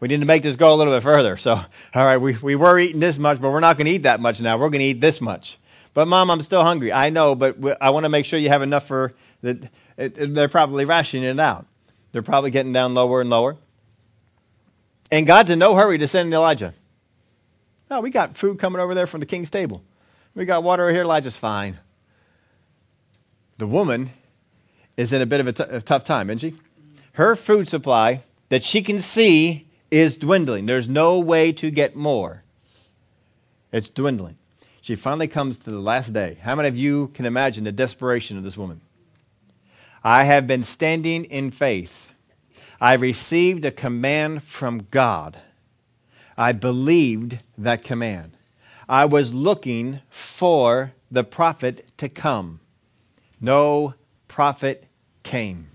[0.00, 1.36] We need to make this go a little bit further.
[1.36, 1.54] So,
[1.94, 4.20] all right, we, we were eating this much, but we're not going to eat that
[4.20, 4.56] much now.
[4.56, 5.58] We're going to eat this much.
[5.94, 6.92] But, Mom, I'm still hungry.
[6.92, 9.12] I know, but I want to make sure you have enough for
[9.42, 9.68] that.
[9.96, 11.66] They're probably rationing it out.
[12.12, 13.58] They're probably getting down lower and lower.
[15.12, 16.72] And God's in no hurry to send Elijah.
[17.90, 19.82] No, we got food coming over there from the king's table.
[20.34, 21.02] We got water over here.
[21.02, 21.78] Elijah's fine.
[23.58, 24.10] The woman
[24.96, 26.54] is in a bit of a, t- a tough time, isn't she?
[27.12, 30.64] Her food supply that she can see is dwindling.
[30.64, 32.42] There's no way to get more.
[33.70, 34.38] It's dwindling.
[34.80, 36.38] She finally comes to the last day.
[36.40, 38.80] How many of you can imagine the desperation of this woman?
[40.02, 42.11] I have been standing in faith
[42.82, 45.38] I received a command from God.
[46.36, 48.32] I believed that command.
[48.88, 52.58] I was looking for the prophet to come.
[53.40, 53.94] No
[54.26, 54.88] prophet
[55.22, 55.68] came.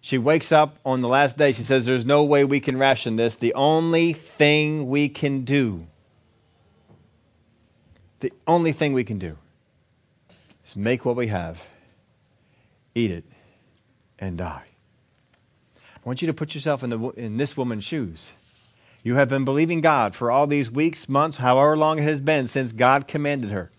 [0.00, 1.52] She wakes up on the last day.
[1.52, 3.36] She says, There's no way we can ration this.
[3.36, 5.86] The only thing we can do,
[8.20, 9.36] the only thing we can do
[10.64, 11.60] is make what we have,
[12.94, 13.24] eat it,
[14.18, 14.67] and die.
[16.08, 18.32] I want you to put yourself in, the, in this woman's shoes.
[19.04, 22.46] You have been believing God for all these weeks, months, however long it has been
[22.46, 23.70] since God commanded her.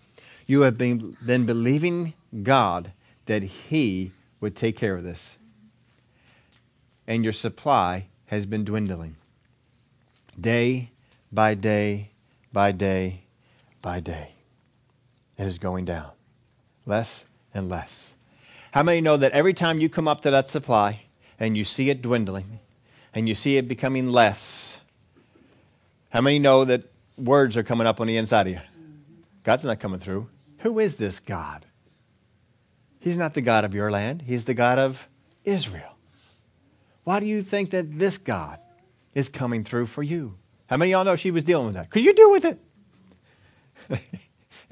[0.46, 2.14] You have been, been believing
[2.44, 2.92] God
[3.26, 5.38] that He would take care of this.
[7.04, 9.16] And your supply has been dwindling
[10.40, 10.92] day
[11.32, 12.10] by day
[12.52, 13.22] by day
[13.82, 14.34] by day.
[15.36, 16.12] It is going down
[16.86, 18.14] less and less.
[18.70, 21.06] How many know that every time you come up to that supply,
[21.40, 22.60] and you see it dwindling
[23.14, 24.78] and you see it becoming less.
[26.10, 26.84] How many know that
[27.16, 28.60] words are coming up on the inside of you?
[29.42, 30.28] God's not coming through.
[30.58, 31.64] Who is this God?
[33.00, 35.08] He's not the God of your land, He's the God of
[35.44, 35.96] Israel.
[37.04, 38.58] Why do you think that this God
[39.14, 40.36] is coming through for you?
[40.66, 41.90] How many of y'all know she was dealing with that?
[41.90, 42.60] Could you deal with it?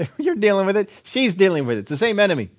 [0.18, 1.81] you're dealing with it, she's dealing with it.
[1.81, 2.50] It's the same enemy.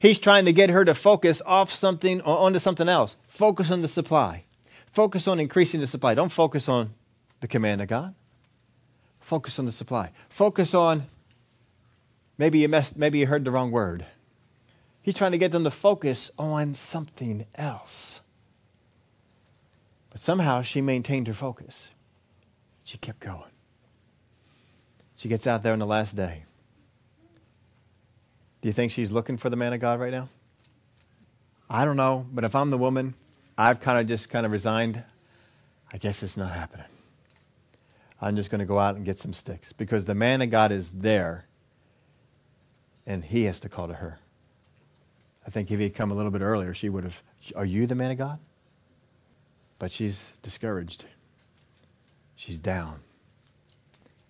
[0.00, 3.16] He's trying to get her to focus off something or onto something else.
[3.22, 4.44] Focus on the supply.
[4.90, 6.14] Focus on increasing the supply.
[6.14, 6.94] Don't focus on
[7.40, 8.14] the command of God.
[9.20, 10.10] Focus on the supply.
[10.30, 11.04] Focus on
[12.38, 14.06] maybe you messed, maybe you heard the wrong word.
[15.02, 18.22] He's trying to get them to focus on something else.
[20.10, 21.90] But somehow she maintained her focus.
[22.84, 23.50] She kept going.
[25.14, 26.44] She gets out there on the last day.
[28.60, 30.28] Do you think she's looking for the man of God right now?
[31.68, 33.14] I don't know, but if I'm the woman,
[33.56, 35.02] I've kind of just kind of resigned.
[35.92, 36.86] I guess it's not happening.
[38.20, 40.72] I'm just going to go out and get some sticks because the man of God
[40.72, 41.46] is there
[43.06, 44.18] and he has to call to her.
[45.46, 47.22] I think if he had come a little bit earlier, she would have,
[47.56, 48.38] Are you the man of God?
[49.78, 51.06] But she's discouraged.
[52.36, 53.00] She's down.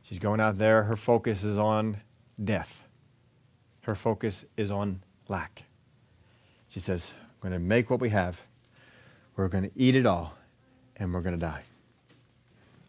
[0.03, 0.85] She's going out there.
[0.85, 1.97] Her focus is on
[2.43, 2.83] death
[3.83, 5.65] her focus is on lack.
[6.69, 8.41] She says, We're going to make what we have,
[9.37, 10.35] we're going to eat it all,
[10.97, 11.63] and we're going to die.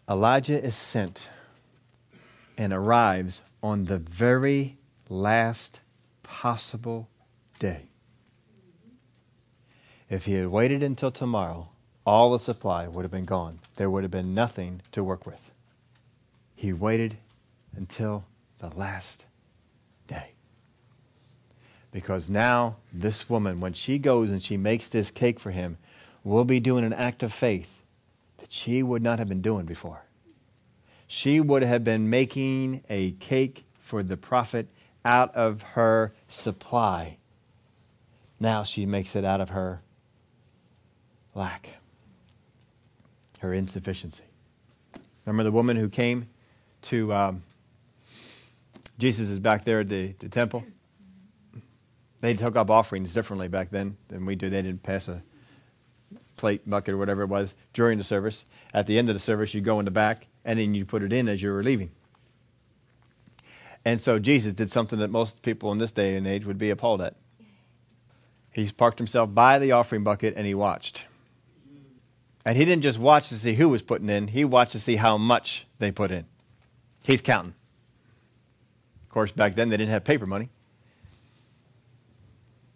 [0.10, 1.30] Elijah is sent
[2.58, 4.78] and arrives on the very
[5.10, 5.80] last
[6.24, 7.08] possible
[7.60, 7.86] day.
[10.10, 11.70] If he had waited until tomorrow,
[12.06, 13.60] all the supply would have been gone.
[13.78, 15.52] There would have been nothing to work with.
[16.56, 17.18] He waited
[17.76, 18.26] until
[18.60, 19.24] the last.
[21.92, 25.78] Because now, this woman, when she goes and she makes this cake for him,
[26.24, 27.82] will be doing an act of faith
[28.38, 30.04] that she would not have been doing before.
[31.08, 34.68] She would have been making a cake for the prophet
[35.04, 37.18] out of her supply.
[38.40, 39.82] Now she makes it out of her
[41.36, 41.72] lack,
[43.40, 44.24] her insufficiency.
[45.26, 46.28] Remember the woman who came
[46.84, 47.44] to um,
[48.98, 50.64] Jesus is back there at the, the temple?
[52.22, 54.50] They took up offerings differently back then than we do.
[54.50, 55.24] They didn't pass a
[56.38, 58.46] plate, bucket, or whatever it was during the service.
[58.74, 61.04] At the end of the service, you go in the back and then you put
[61.04, 61.92] it in as you were leaving.
[63.84, 66.70] And so Jesus did something that most people in this day and age would be
[66.70, 67.16] appalled at.
[68.52, 71.06] He parked himself by the offering bucket and he watched.
[72.46, 74.96] And he didn't just watch to see who was putting in, he watched to see
[74.96, 76.26] how much they put in.
[77.04, 77.56] He's counting.
[79.04, 80.50] Of course, back then they didn't have paper money.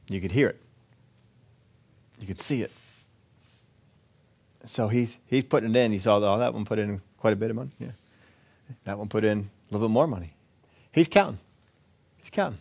[0.07, 0.61] You could hear it,
[2.19, 2.71] you could see it.
[4.65, 5.91] So he's, he's putting it in.
[5.91, 7.69] He saw, oh, that one put in quite a bit of money.
[7.79, 7.91] Yeah.
[8.85, 10.33] That one put in a little bit more money.
[10.91, 11.39] He's counting.
[12.17, 12.59] He's counting.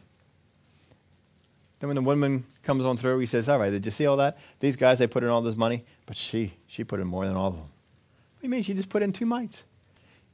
[1.80, 4.16] Then when the woman comes on through, he says, All right, did you see all
[4.18, 4.38] that?
[4.60, 7.36] These guys, they put in all this money, but she, she put in more than
[7.36, 7.62] all of them.
[7.62, 9.64] What do you mean she just put in two mites?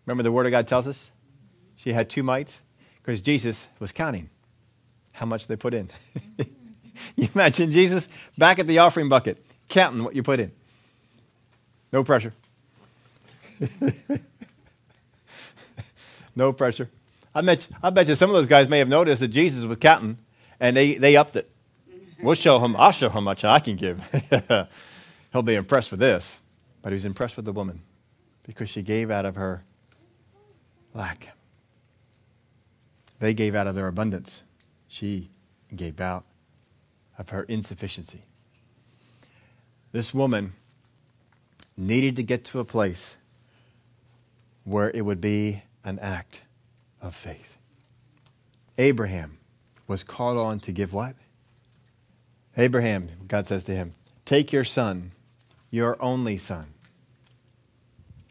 [0.07, 1.11] Remember the Word of God tells us?
[1.77, 2.59] She had two mites?
[3.03, 4.29] Because Jesus was counting
[5.13, 5.91] how much they put in.
[7.17, 8.09] you imagine Jesus
[8.39, 10.53] back at the offering bucket, counting what you put in.
[11.93, 12.33] No pressure.
[16.37, 16.89] no pressure.
[17.35, 19.65] I bet, you, I bet you some of those guys may have noticed that Jesus
[19.65, 20.19] was counting
[20.59, 21.51] and they, they upped it.
[22.23, 24.01] We'll show him, I'll show how much I can give.
[25.33, 26.39] He'll be impressed with this.
[26.83, 27.83] But he was impressed with the woman
[28.45, 29.65] because she gave out of her
[30.95, 31.29] lack.
[33.19, 34.43] They gave out of their abundance.
[34.89, 35.31] She
[35.75, 36.25] gave out
[37.21, 38.23] of her insufficiency.
[39.93, 40.55] This woman
[41.77, 43.19] needed to get to a place
[44.65, 46.41] where it would be an act
[47.03, 47.59] of faith.
[48.79, 49.37] Abraham
[49.87, 51.15] was called on to give what?
[52.57, 53.93] Abraham, God says to him,
[54.25, 55.13] Take your son,
[55.71, 56.69] your only son,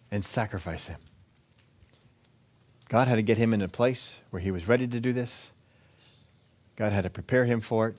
[0.09, 0.99] and sacrifice him.
[2.89, 5.51] God had to get him in a place where he was ready to do this.
[6.75, 7.95] God had to prepare him for it.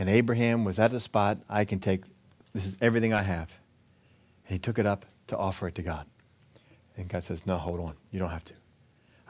[0.00, 2.04] And Abraham was at the spot, I can take,
[2.54, 3.54] this is everything I have.
[4.48, 6.06] And he took it up to offer it to God.
[6.96, 7.96] And God says, No, hold on.
[8.10, 8.54] You don't have to.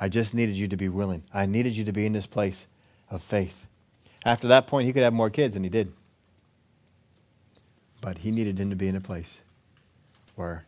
[0.00, 1.24] I just needed you to be willing.
[1.34, 2.68] I needed you to be in this place
[3.10, 3.66] of faith.
[4.24, 5.92] After that point, he could have more kids, and he did.
[8.00, 9.40] But he needed him to be in a place
[10.36, 10.66] where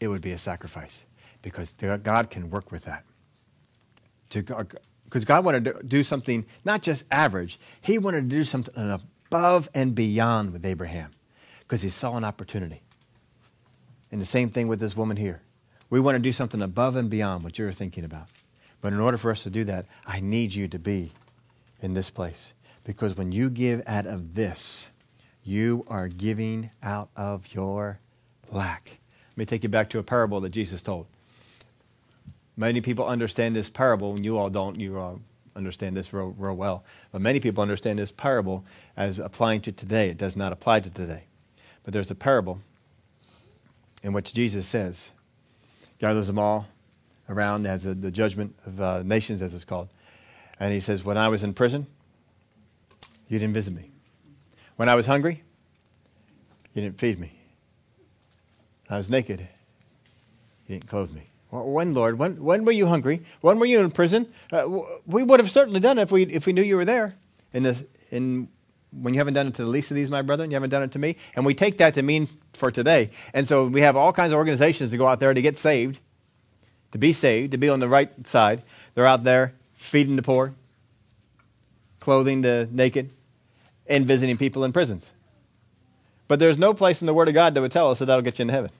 [0.00, 1.04] it would be a sacrifice
[1.42, 3.04] because God can work with that.
[4.30, 8.74] Because uh, God wanted to do something not just average, He wanted to do something
[9.34, 11.10] above and beyond with Abraham
[11.58, 12.82] because He saw an opportunity.
[14.12, 15.42] And the same thing with this woman here.
[15.90, 18.28] We want to do something above and beyond what you're thinking about.
[18.80, 21.10] But in order for us to do that, I need you to be
[21.82, 22.52] in this place.
[22.84, 24.88] Because when you give out of this,
[25.42, 27.98] you are giving out of your
[28.52, 28.98] lack.
[29.32, 31.06] Let me take you back to a parable that Jesus told.
[32.56, 34.78] Many people understand this parable, and you all don't.
[34.78, 35.18] You all
[35.56, 36.84] understand this real, real well.
[37.12, 38.64] But many people understand this parable
[38.96, 40.08] as applying to today.
[40.08, 41.24] It does not apply to today.
[41.84, 42.60] But there's a parable
[44.02, 45.10] in which Jesus says,
[45.98, 46.66] gathers them all
[47.28, 49.88] around as the, judgment of uh, nations, as it's called.
[50.60, 51.86] And he says, When I was in prison,
[53.28, 53.90] you didn't visit me.
[54.76, 55.42] When I was hungry,
[56.74, 57.32] you didn't feed me.
[58.86, 61.28] When I was naked, you didn't clothe me.
[61.62, 62.18] When, Lord?
[62.18, 63.22] When, when were you hungry?
[63.40, 64.32] When were you in prison?
[64.52, 67.14] Uh, we would have certainly done it if we, if we knew you were there.
[67.52, 68.48] In the, in,
[68.90, 70.82] when you haven't done it to the least of these, my brethren, you haven't done
[70.82, 71.16] it to me.
[71.36, 73.10] And we take that to mean for today.
[73.32, 76.00] And so we have all kinds of organizations to go out there to get saved
[76.94, 78.62] to be saved, to be on the right side.
[78.94, 80.54] They're out there feeding the poor,
[81.98, 83.10] clothing the naked,
[83.88, 85.10] and visiting people in prisons.
[86.28, 88.22] But there's no place in the Word of God that would tell us that that'll
[88.22, 88.70] get you into heaven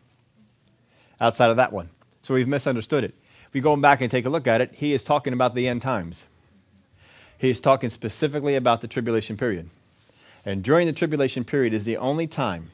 [1.21, 1.91] outside of that one.
[2.25, 3.15] So we've misunderstood it.
[3.47, 5.69] If we go back and take a look at it, he is talking about the
[5.69, 6.25] end times.
[7.39, 9.71] He is talking specifically about the tribulation period.
[10.45, 12.71] And during the tribulation period is the only time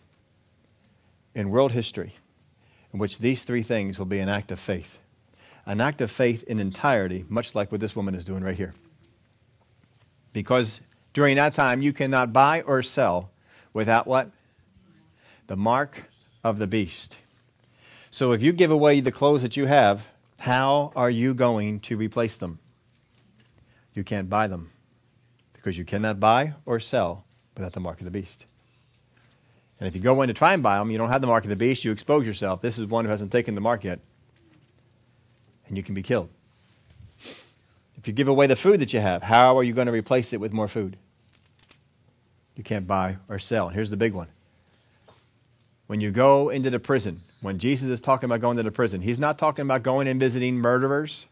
[1.34, 2.14] in world history
[2.92, 5.00] in which these three things will be an act of faith
[5.66, 8.74] an act of faith in entirety, much like what this woman is doing right here.
[10.32, 10.80] Because
[11.12, 13.30] during that time, you cannot buy or sell
[13.72, 14.30] without what?
[15.46, 16.10] The mark
[16.42, 17.18] of the beast.
[18.10, 20.04] So if you give away the clothes that you have,
[20.38, 22.58] how are you going to replace them?
[23.94, 24.70] You can't buy them
[25.52, 28.46] because you cannot buy or sell without the mark of the beast.
[29.78, 31.44] And if you go in to try and buy them, you don't have the mark
[31.44, 32.60] of the beast, you expose yourself.
[32.60, 34.00] This is one who hasn't taken the mark yet
[35.70, 36.28] and you can be killed.
[37.96, 40.32] If you give away the food that you have, how are you going to replace
[40.32, 40.96] it with more food?
[42.56, 43.68] You can't buy or sell.
[43.68, 44.28] Here's the big one.
[45.86, 49.00] When you go into the prison, when Jesus is talking about going to the prison,
[49.00, 51.26] he's not talking about going and visiting murderers.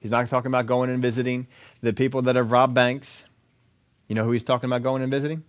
[0.00, 1.48] He's not talking about going and visiting
[1.80, 3.24] the people that have robbed banks.
[4.06, 5.42] You know who he's talking about going and visiting?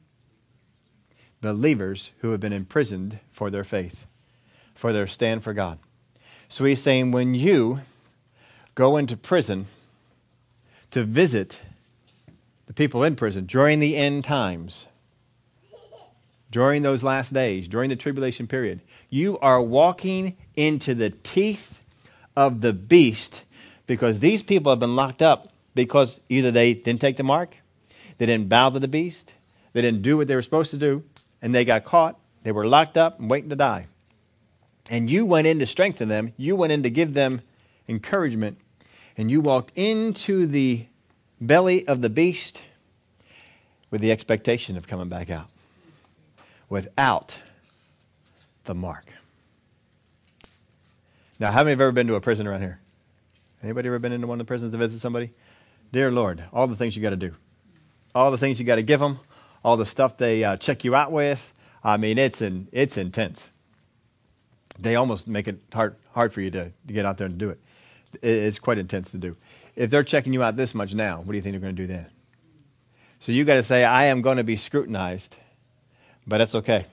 [1.42, 4.06] Believers who have been imprisoned for their faith,
[4.74, 5.78] for their stand for God.
[6.50, 7.82] So he's saying, when you
[8.74, 9.68] go into prison
[10.92, 11.60] to visit
[12.66, 14.88] the people in prison during the end times,
[16.52, 21.80] during those last days, during the tribulation period, you are walking into the teeth
[22.36, 23.44] of the beast
[23.86, 27.58] because these people have been locked up because either they didn't take the mark,
[28.18, 29.34] they didn't bow to the beast,
[29.74, 31.04] they didn't do what they were supposed to do,
[31.42, 32.20] and they got caught.
[32.44, 33.88] They were locked up and waiting to die.
[34.90, 37.42] And you went in to strengthen them, you went in to give them
[37.88, 38.58] encouragement,
[39.18, 40.88] and you walked into the
[41.40, 42.62] belly of the beast
[43.92, 45.50] with the expectation of coming back out
[46.70, 47.38] without
[48.66, 49.06] the mark.
[51.40, 52.80] Now, how many have ever been to a prison around here?
[53.64, 55.32] Anybody ever been into one of the prisons to visit somebody?
[55.92, 57.34] Dear Lord, all the things you got to do,
[58.14, 59.20] all the things you got to give them,
[59.64, 61.54] all the stuff they uh, check you out with.
[61.84, 63.50] I mean, it's in, it's intense.
[64.78, 67.50] They almost make it hard hard for you to, to get out there and do
[67.50, 67.60] it.
[68.22, 69.36] It's quite intense to do.
[69.76, 71.82] If they're checking you out this much now, what do you think they're going to
[71.82, 72.08] do then?
[73.20, 75.36] So you got to say, I am going to be scrutinized,
[76.28, 76.86] but that's okay.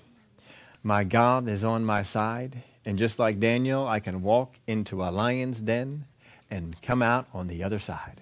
[0.82, 5.10] My God is on my side, and just like Daniel, I can walk into a
[5.10, 6.04] lion's den
[6.50, 8.20] and come out on the other side.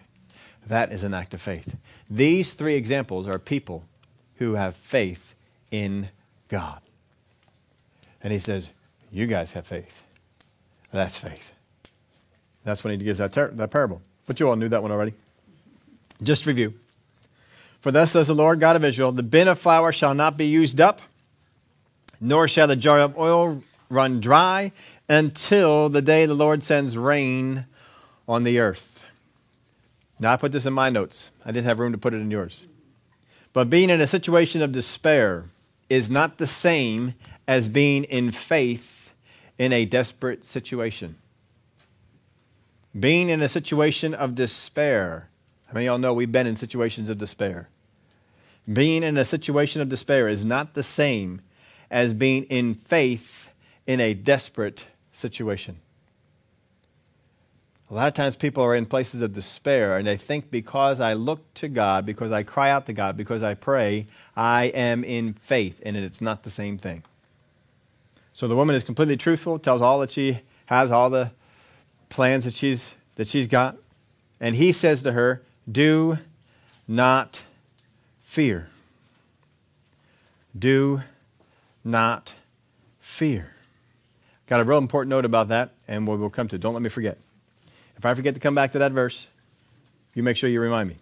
[0.66, 1.76] That is an act of faith.
[2.09, 3.84] These three examples are people
[4.36, 5.34] who have faith
[5.70, 6.09] in
[6.48, 6.80] God.
[8.22, 8.70] And he says,
[9.12, 10.02] You guys have faith.
[10.92, 11.52] That's faith.
[12.64, 14.00] That's when he gives that, ter- that parable.
[14.26, 15.12] But you all knew that one already.
[16.22, 16.74] Just review.
[17.85, 20.47] For thus says the Lord God of Israel The bin of flour shall not be
[20.47, 21.03] used up,
[22.18, 24.72] nor shall the jar of oil run dry
[25.07, 27.66] until the day the Lord sends rain
[28.26, 29.05] on the earth.
[30.18, 31.28] Now, I put this in my notes.
[31.45, 32.64] I didn't have room to put it in yours.
[33.53, 35.51] But being in a situation of despair
[35.91, 37.12] is not the same
[37.47, 39.12] as being in faith
[39.59, 41.16] in a desperate situation.
[42.99, 45.28] Being in a situation of despair.
[45.74, 47.68] Many of y'all know we've been in situations of despair?
[48.73, 51.43] Being in a situation of despair is not the same
[51.91, 53.49] as being in faith
[53.87, 55.79] in a desperate situation.
[57.91, 61.12] A lot of times people are in places of despair and they think because I
[61.12, 65.35] look to God, because I cry out to God, because I pray, I am in
[65.35, 65.81] faith.
[65.85, 67.05] And it's not the same thing.
[68.33, 71.31] So the woman is completely truthful, tells all that she has, all the
[72.09, 73.77] plans that she's, that she's got.
[74.41, 76.19] And he says to her, Do
[76.89, 77.43] not
[78.35, 78.66] fear.
[80.59, 81.03] Do
[81.85, 82.35] not
[82.99, 83.53] fear.
[84.49, 86.61] Got a real important note about that, and we'll, come to it.
[86.61, 87.16] Don't let me forget.
[87.97, 89.28] If I forget to come back to that verse,
[90.14, 90.97] you make sure you remind me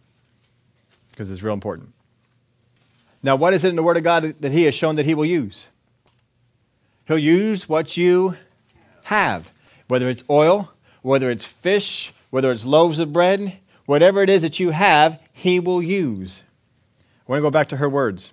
[1.11, 1.95] because it's real important.
[3.22, 5.14] Now, what is it in the Word of God that He has shown that He
[5.14, 5.68] will use?
[7.09, 8.37] He'll use what you
[9.05, 9.51] have,
[9.89, 10.70] whether it's oil,
[11.01, 13.57] whether it's fish, whether it's loaves of bread,
[13.87, 16.45] whatever it is that you have, he will use.
[17.27, 18.33] I want to go back to her words.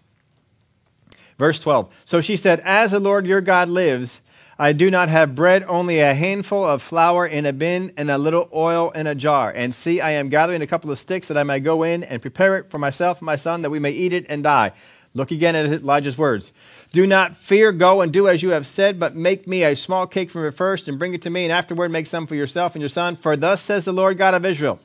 [1.38, 1.94] Verse 12.
[2.06, 4.20] So she said, As the Lord your God lives,
[4.62, 8.18] I do not have bread, only a handful of flour in a bin and a
[8.18, 9.50] little oil in a jar.
[9.56, 12.22] And see, I am gathering a couple of sticks that I may go in and
[12.22, 14.74] prepare it for myself and my son, that we may eat it and die.
[15.14, 16.52] Look again at Elijah's words.
[16.92, 20.06] Do not fear, go and do as you have said, but make me a small
[20.08, 22.76] cake from it first and bring it to me, and afterward make some for yourself
[22.76, 23.16] and your son.
[23.16, 24.80] For thus says the Lord God of Israel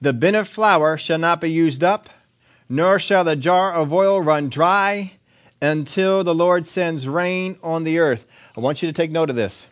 [0.00, 2.10] The bin of flour shall not be used up,
[2.68, 5.12] nor shall the jar of oil run dry
[5.62, 8.26] until the Lord sends rain on the earth.
[8.56, 9.66] I want you to take note of this.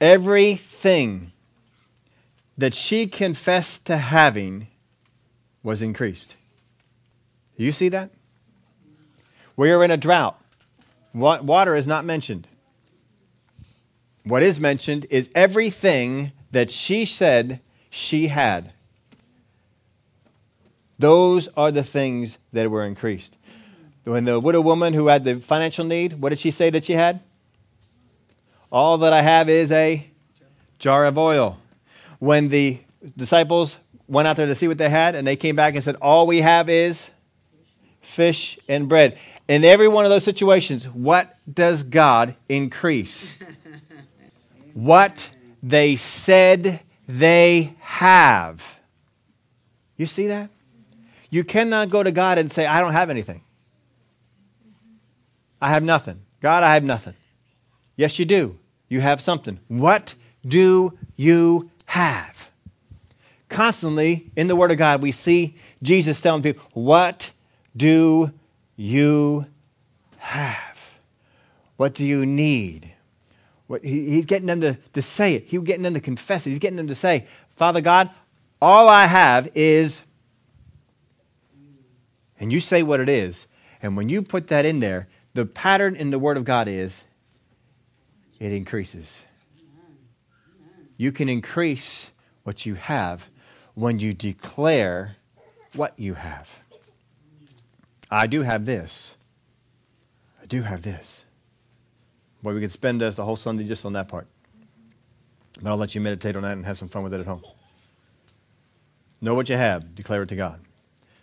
[0.00, 1.32] Everything
[2.56, 4.66] that she confessed to having
[5.62, 6.36] was increased.
[7.56, 8.10] You see that?
[9.56, 10.40] We are in a drought.
[11.12, 12.48] Water is not mentioned.
[14.24, 17.60] What is mentioned is everything that she said
[17.90, 18.72] she had.
[21.00, 23.34] Those are the things that were increased.
[24.04, 26.92] When the widow woman who had the financial need, what did she say that she
[26.92, 27.20] had?
[28.70, 30.06] All that I have is a
[30.78, 31.58] jar of oil.
[32.18, 32.80] When the
[33.16, 33.78] disciples
[34.08, 36.26] went out there to see what they had and they came back and said, All
[36.26, 37.08] we have is
[38.02, 39.16] fish and bread.
[39.48, 43.32] In every one of those situations, what does God increase?
[44.74, 45.30] what
[45.62, 48.80] they said they have.
[49.96, 50.50] You see that?
[51.30, 53.42] You cannot go to God and say, I don't have anything.
[55.62, 56.20] I have nothing.
[56.40, 57.14] God, I have nothing.
[57.96, 58.58] Yes, you do.
[58.88, 59.60] You have something.
[59.68, 60.14] What
[60.46, 62.50] do you have?
[63.48, 67.30] Constantly in the Word of God, we see Jesus telling people, What
[67.76, 68.32] do
[68.76, 69.46] you
[70.18, 70.92] have?
[71.76, 72.92] What do you need?
[73.66, 75.44] What, he, he's getting them to, to say it.
[75.44, 76.50] He's getting them to confess it.
[76.50, 77.26] He's getting them to say,
[77.56, 78.10] Father God,
[78.60, 80.02] all I have is.
[82.40, 83.46] And you say what it is.
[83.82, 87.04] And when you put that in there, the pattern in the Word of God is
[88.40, 89.22] it increases.
[90.96, 92.10] You can increase
[92.42, 93.26] what you have
[93.74, 95.16] when you declare
[95.74, 96.48] what you have.
[98.10, 99.14] I do have this.
[100.42, 101.24] I do have this.
[102.42, 104.26] Boy, we could spend us the whole Sunday just on that part.
[105.62, 107.42] But I'll let you meditate on that and have some fun with it at home.
[109.20, 110.60] Know what you have, declare it to God.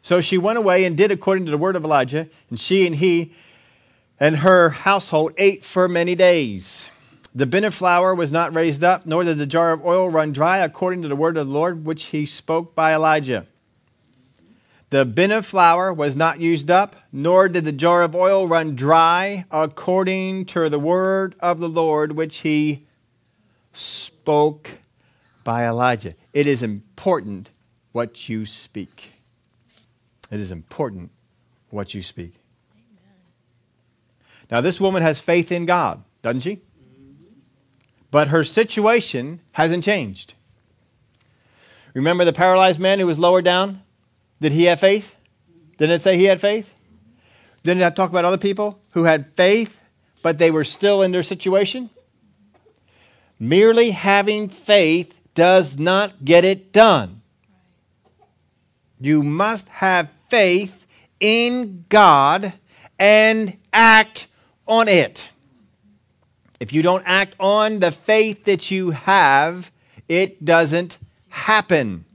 [0.08, 2.96] So she went away and did according to the word of Elijah, and she and
[2.96, 3.34] he
[4.22, 6.88] and her household ate for many days.
[7.36, 10.32] The bin of flour was not raised up, nor did the jar of oil run
[10.32, 13.48] dry, according to the word of the Lord which he spoke by Elijah.
[14.92, 18.78] The bin of flour was not used up, nor did the jar of oil run
[18.78, 22.88] dry, according to the word of the Lord which he
[23.74, 24.70] spoke
[25.44, 26.14] by Elijah.
[26.32, 27.52] It is important
[27.92, 29.17] what you speak.
[30.32, 31.12] It is important
[31.70, 32.34] what you speak.
[32.74, 33.14] Amen.
[34.52, 36.62] Now, this woman has faith in God, doesn't she?
[38.12, 40.34] But her situation hasn't changed.
[41.94, 43.82] Remember the paralyzed man who was lowered down?
[44.40, 45.18] Did he have faith?
[45.78, 46.74] Didn't it say he had faith?
[47.64, 49.80] Didn't it talk about other people who had faith,
[50.22, 51.90] but they were still in their situation?
[53.40, 57.22] Merely having faith does not get it done.
[59.00, 60.86] You must have faith
[61.20, 62.54] in God
[63.00, 64.28] and act
[64.68, 65.30] on it.
[66.60, 69.72] If you don't act on the faith that you have,
[70.10, 70.98] it doesn't
[71.30, 72.06] happen.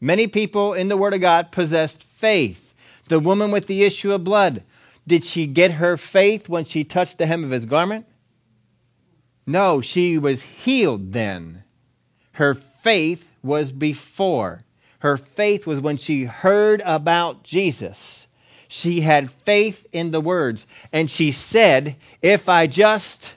[0.00, 2.74] Many people in the Word of God possessed faith.
[3.08, 4.62] The woman with the issue of blood,
[5.06, 8.06] did she get her faith when she touched the hem of his garment?
[9.46, 11.64] No, she was healed then.
[12.32, 14.60] Her faith was before.
[15.00, 18.26] Her faith was when she heard about Jesus.
[18.68, 23.34] She had faith in the words, and she said, If I just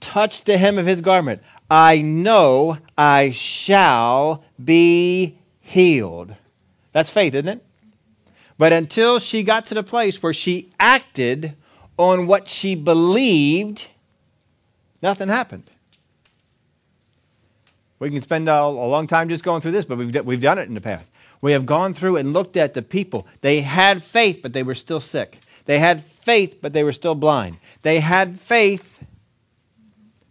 [0.00, 6.34] touch the hem of his garment, I know I shall be healed.
[6.92, 7.64] That's faith, isn't it?
[8.56, 11.54] But until she got to the place where she acted
[11.98, 13.88] on what she believed,
[15.02, 15.64] nothing happened.
[17.98, 20.68] We can spend a, long time just going through this, but we've, we've done it
[20.68, 21.06] in the past.
[21.40, 23.26] We have gone through and looked at the people.
[23.40, 25.38] They had faith, but they were still sick.
[25.64, 27.56] They had faith, but they were still blind.
[27.82, 29.02] They had faith,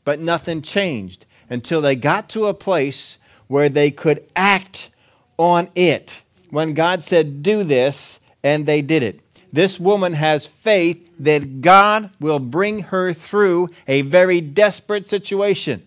[0.04, 4.90] but nothing changed until they got to a place where they could act
[5.38, 6.22] on it.
[6.50, 9.22] When God said, Do this, and they did it.
[9.52, 15.86] This woman has faith that God will bring her through a very desperate situation.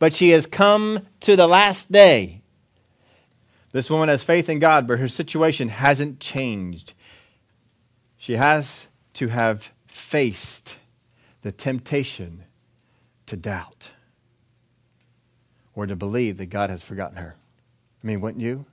[0.00, 2.40] But she has come to the last day.
[3.70, 6.94] This woman has faith in God, but her situation hasn't changed.
[8.16, 10.78] She has to have faced
[11.42, 12.44] the temptation
[13.26, 13.90] to doubt
[15.74, 17.36] or to believe that God has forgotten her.
[18.02, 18.64] I mean, wouldn't you?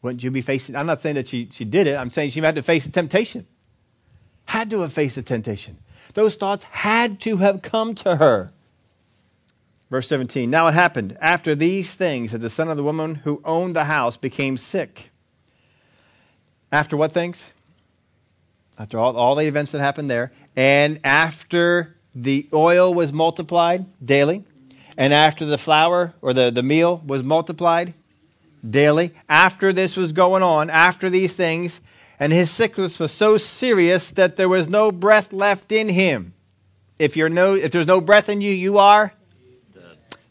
[0.00, 0.76] Wouldn't you be facing?
[0.76, 1.96] I'm not saying that she, she did it.
[1.96, 3.46] I'm saying she had to face the temptation.
[4.46, 5.78] Had to have faced the temptation.
[6.14, 8.50] Those thoughts had to have come to her.
[9.90, 13.40] Verse 17 Now it happened after these things that the son of the woman who
[13.44, 15.10] owned the house became sick.
[16.70, 17.50] After what things?
[18.78, 24.44] After all, all the events that happened there, and after the oil was multiplied daily,
[24.96, 27.94] and after the flour or the, the meal was multiplied
[28.68, 31.80] daily, after this was going on, after these things,
[32.20, 36.34] and his sickness was so serious that there was no breath left in him.
[36.98, 39.12] If, you're no, if there's no breath in you, you are.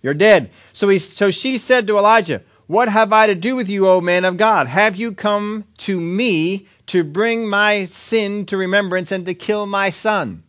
[0.08, 0.52] You're dead.
[0.72, 4.00] So, he, so she said to Elijah, What have I to do with you, O
[4.00, 4.68] man of God?
[4.68, 9.90] Have you come to me to bring my sin to remembrance and to kill my
[9.90, 10.44] son?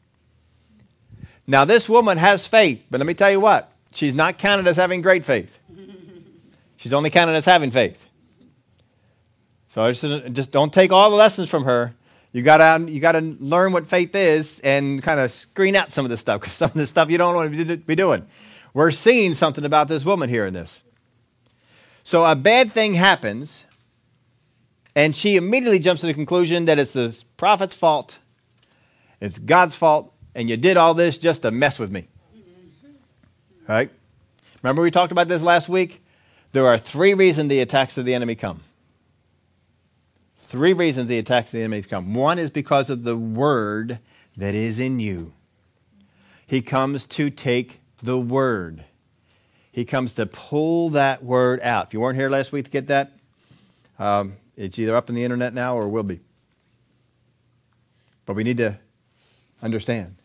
[1.45, 4.77] Now, this woman has faith, but let me tell you what, she's not counted as
[4.77, 5.59] having great faith.
[6.77, 8.07] She's only counted as having faith.
[9.67, 11.97] So just, just don't take all the lessons from her.
[12.31, 16.11] You gotta you gotta learn what faith is and kind of screen out some of
[16.11, 18.25] this stuff because some of this stuff you don't want to be doing.
[18.75, 20.83] We're seeing something about this woman here in this.
[22.03, 23.65] So a bad thing happens,
[24.95, 28.19] and she immediately jumps to the conclusion that it's the prophet's fault,
[29.21, 32.09] it's God's fault, and you did all this just to mess with me.
[33.67, 33.91] Right?
[34.63, 36.03] Remember we talked about this last week?
[36.53, 38.63] There are three reasons the attacks of the enemy come.
[40.39, 42.15] Three reasons the attacks of the enemy come.
[42.15, 43.99] One is because of the word
[44.37, 45.33] that is in you.
[46.47, 48.85] He comes to take the word.
[49.73, 51.89] He comes to pull that word out.
[51.89, 53.13] If you weren't here last week to get that,
[53.99, 56.21] um, it's either up on the internet now or will be.
[58.27, 58.79] But we need to
[59.63, 60.17] understand.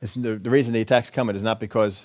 [0.00, 2.04] It's the, the reason the attack's coming is not because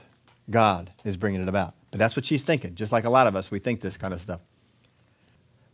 [0.49, 1.73] God is bringing it about.
[1.91, 2.75] But that's what she's thinking.
[2.75, 4.41] Just like a lot of us, we think this kind of stuff.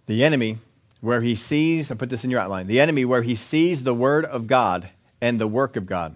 [0.05, 0.57] The enemy,
[1.01, 3.93] where he sees, I put this in your outline, the enemy, where he sees the
[3.93, 4.89] word of God
[5.21, 6.15] and the work of God,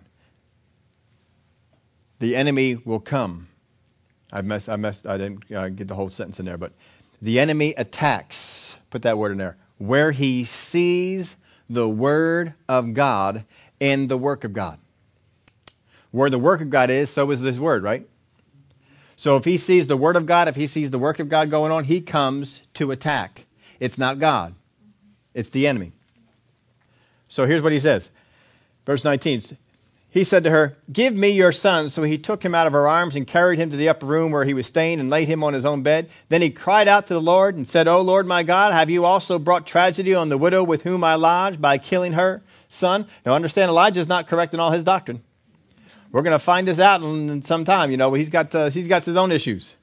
[2.23, 3.49] the enemy will come.
[4.31, 6.71] I messed, I messed, I didn't uh, get the whole sentence in there, but
[7.21, 11.35] the enemy attacks, put that word in there, where he sees
[11.69, 13.43] the word of God
[13.81, 14.79] and the work of God.
[16.11, 18.07] Where the work of God is, so is this word, right?
[19.17, 21.49] So if he sees the word of God, if he sees the work of God
[21.49, 23.43] going on, he comes to attack.
[23.81, 24.55] It's not God,
[25.33, 25.91] it's the enemy.
[27.27, 28.11] So here's what he says.
[28.85, 29.57] Verse 19.
[30.13, 31.89] He said to her, Give me your son.
[31.89, 34.31] So he took him out of her arms and carried him to the upper room
[34.31, 36.07] where he was staying and laid him on his own bed.
[36.29, 39.05] Then he cried out to the Lord and said, O Lord my God, have you
[39.05, 43.07] also brought tragedy on the widow with whom I lodge by killing her son?
[43.25, 45.23] Now understand, Elijah is not correct in all his doctrine.
[46.11, 47.89] We're going to find this out in some time.
[47.89, 49.73] You know, he's got, uh, he's got his own issues.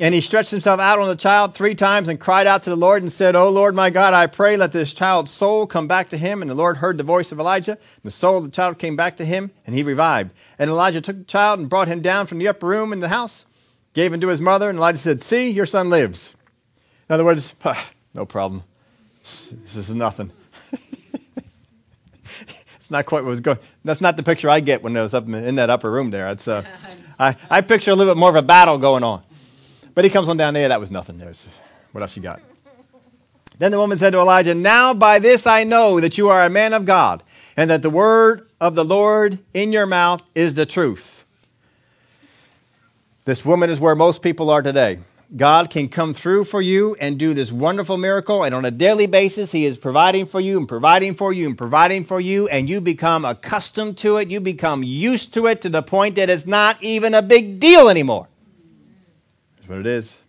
[0.00, 2.76] And he stretched himself out on the child three times and cried out to the
[2.76, 6.08] Lord and said, O Lord my God, I pray, let this child's soul come back
[6.08, 6.42] to him.
[6.42, 7.72] And the Lord heard the voice of Elijah.
[7.72, 10.32] And the soul of the child came back to him, and he revived.
[10.58, 13.08] And Elijah took the child and brought him down from the upper room in the
[13.08, 13.46] house,
[13.92, 14.68] gave him to his mother.
[14.68, 16.34] And Elijah said, See, your son lives.
[17.08, 17.54] In other words,
[18.14, 18.64] no problem.
[19.22, 20.32] This is nothing.
[22.76, 23.58] it's not quite what was going.
[23.84, 26.28] That's not the picture I get when I was up in that upper room there.
[26.30, 26.64] It's, uh,
[27.16, 29.22] I, I picture a little bit more of a battle going on.
[29.94, 30.68] But he comes on down there.
[30.68, 31.18] That was nothing.
[31.18, 31.48] There's,
[31.92, 32.40] what else you got?
[33.58, 36.50] Then the woman said to Elijah, Now by this I know that you are a
[36.50, 37.22] man of God,
[37.56, 41.24] and that the word of the Lord in your mouth is the truth.
[43.24, 44.98] This woman is where most people are today.
[45.36, 48.44] God can come through for you and do this wonderful miracle.
[48.44, 51.56] And on a daily basis, He is providing for you and providing for you and
[51.56, 52.46] providing for you.
[52.48, 54.30] And you become accustomed to it.
[54.30, 57.88] You become used to it to the point that it's not even a big deal
[57.88, 58.28] anymore.
[59.64, 60.20] That's what it is.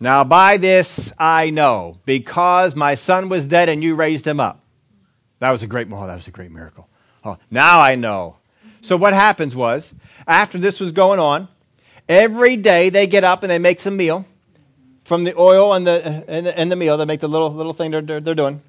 [0.00, 4.60] Now, by this I know, because my son was dead and you raised him up.
[5.40, 6.88] That was a great, oh, that was a great miracle.
[7.24, 8.36] Oh, now I know.
[8.80, 9.92] So what happens was,
[10.26, 11.48] after this was going on,
[12.08, 14.24] Every day they get up and they make some meal
[15.04, 16.96] from the oil and the, and the, and the meal.
[16.96, 18.62] They make the little, little thing they're, they're, doing.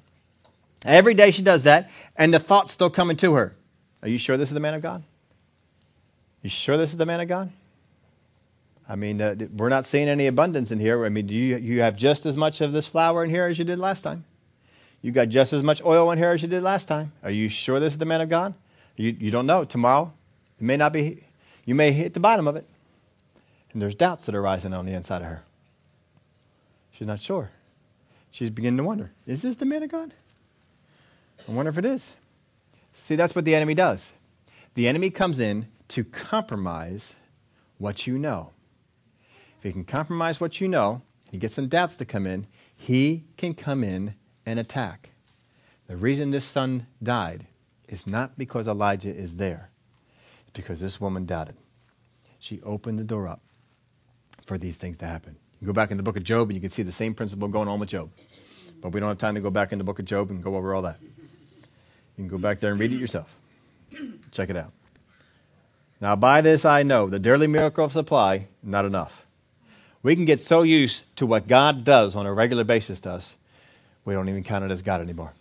[0.84, 3.54] Every day she does that, and the thought's still coming to her.
[4.02, 5.02] Are you sure this is the man of God?
[6.42, 7.50] You sure this is the man of God?
[8.90, 11.04] I mean, uh, we're not seeing any abundance in here.
[11.04, 13.56] I mean, do you, you have just as much of this flour in here as
[13.56, 14.24] you did last time?
[15.00, 17.12] You got just as much oil in here as you did last time.
[17.22, 18.52] Are you sure this is the man of God?
[18.96, 19.64] You, you don't know.
[19.64, 20.12] Tomorrow,
[20.58, 21.22] it may not be,
[21.64, 22.66] you may hit the bottom of it.
[23.72, 25.44] And there's doubts that are rising on the inside of her.
[26.90, 27.52] She's not sure.
[28.32, 30.14] She's beginning to wonder is this the man of God?
[31.48, 32.16] I wonder if it is.
[32.92, 34.10] See, that's what the enemy does.
[34.74, 37.14] The enemy comes in to compromise
[37.78, 38.50] what you know.
[39.60, 43.24] If he can compromise what you know, he gets some doubts to come in, he
[43.36, 44.14] can come in
[44.46, 45.10] and attack.
[45.86, 47.46] The reason this son died
[47.86, 49.68] is not because Elijah is there,
[50.40, 51.56] it's because this woman doubted.
[52.38, 53.42] She opened the door up
[54.46, 55.36] for these things to happen.
[55.60, 57.46] You go back in the book of Job and you can see the same principle
[57.46, 58.10] going on with Job.
[58.80, 60.56] But we don't have time to go back in the book of Job and go
[60.56, 60.96] over all that.
[61.02, 61.18] You
[62.16, 63.36] can go back there and read it yourself.
[64.30, 64.72] Check it out.
[66.00, 69.19] Now, by this I know the daily miracle of supply, not enough.
[70.02, 73.34] We can get so used to what God does on a regular basis to us,
[74.04, 75.34] we don't even count it as God anymore.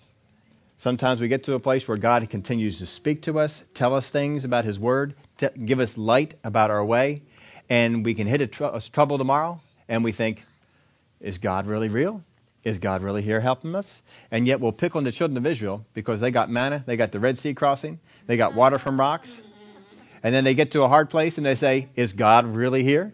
[0.78, 4.10] Sometimes we get to a place where God continues to speak to us, tell us
[4.10, 5.14] things about His Word,
[5.66, 7.22] give us light about our way,
[7.70, 10.43] and we can hit a, tr- a trouble tomorrow and we think,
[11.20, 12.24] is God really real?
[12.64, 14.01] Is God really here helping us?
[14.32, 17.12] And yet we'll pick on the children of Israel because they got manna, they got
[17.12, 19.41] the Red Sea crossing, they got water from rocks.
[20.22, 23.14] And then they get to a hard place and they say, Is God really here?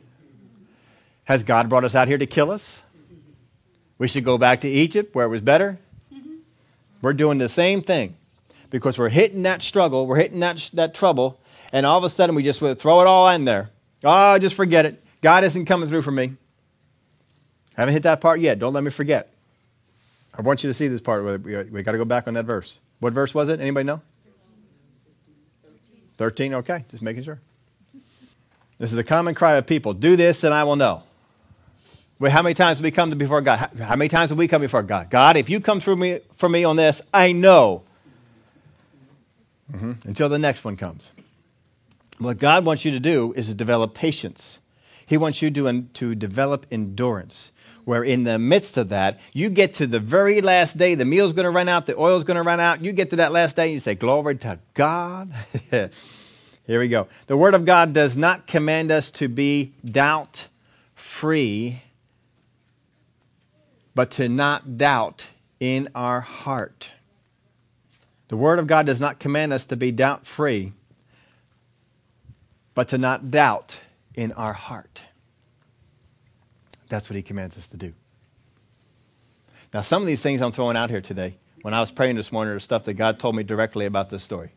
[1.25, 2.81] Has God brought us out here to kill us?
[3.97, 5.77] We should go back to Egypt where it was better.
[6.13, 6.35] Mm-hmm.
[7.01, 8.15] We're doing the same thing
[8.69, 11.39] because we're hitting that struggle, we're hitting that, that trouble,
[11.71, 13.69] and all of a sudden we just throw it all in there
[14.07, 15.03] Oh, just forget it.
[15.21, 16.35] God isn't coming through for me.
[17.75, 18.59] I Haven't hit that part yet.
[18.59, 19.33] Don't let me forget.
[20.37, 21.23] I want you to see this part.
[21.43, 22.77] We, we got to go back on that verse.
[22.99, 23.59] What verse was it?
[23.59, 24.01] Anybody know?
[26.17, 26.53] 13.
[26.53, 27.39] Okay, just making sure.
[28.77, 29.93] This is the common cry of people.
[29.93, 31.03] Do this and I will know.
[32.17, 33.69] Wait, how many times have we come before God?
[33.77, 35.09] How, many times have we come before God?
[35.09, 37.83] God, if you come through me for me on this, I know.
[39.71, 40.07] Mm-hmm.
[40.07, 41.11] Until the next one comes.
[42.17, 44.59] What God wants you to do is to develop patience.
[45.05, 47.51] He wants you to, to develop endurance.
[47.83, 51.33] where in the midst of that, you get to the very last day, the meal's
[51.33, 52.83] going to run out, the oil's going to run out.
[52.83, 55.33] You get to that last day, and you say, Glory to God.
[56.67, 57.07] Here we go.
[57.27, 60.47] The Word of God does not command us to be doubt
[60.95, 61.83] free,
[63.95, 65.27] but to not doubt
[65.59, 66.89] in our heart.
[68.27, 70.73] The Word of God does not command us to be doubt free,
[72.73, 73.79] but to not doubt
[74.13, 75.01] in our heart.
[76.89, 77.93] That's what He commands us to do.
[79.73, 82.31] Now, some of these things I'm throwing out here today, when I was praying this
[82.31, 84.51] morning, are stuff that God told me directly about this story.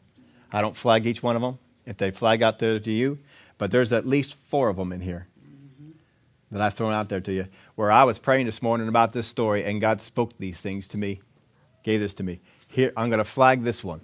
[0.53, 3.19] I don't flag each one of them if they flag out there to you,
[3.57, 5.27] but there's at least four of them in here
[6.51, 7.47] that I've thrown out there to you,
[7.79, 10.99] where I was praying this morning about this story and God spoke these things to
[10.99, 11.21] me,
[11.85, 12.41] gave this to me.
[12.67, 14.01] Here, I'm going to flag this one.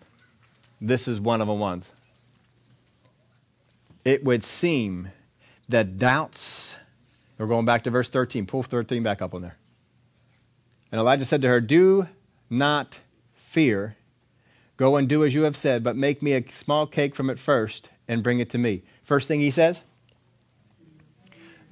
[0.80, 1.90] This is one of the ones.
[4.04, 5.08] It would seem
[5.68, 6.76] that doubts,
[7.36, 8.46] we're going back to verse 13.
[8.46, 9.56] Pull 13 back up on there.
[10.92, 12.06] And Elijah said to her, Do
[12.48, 13.00] not
[13.34, 13.96] fear.
[14.76, 17.40] Go and do as you have said, but make me a small cake from it
[17.40, 18.84] first and bring it to me.
[19.02, 19.82] First thing he says,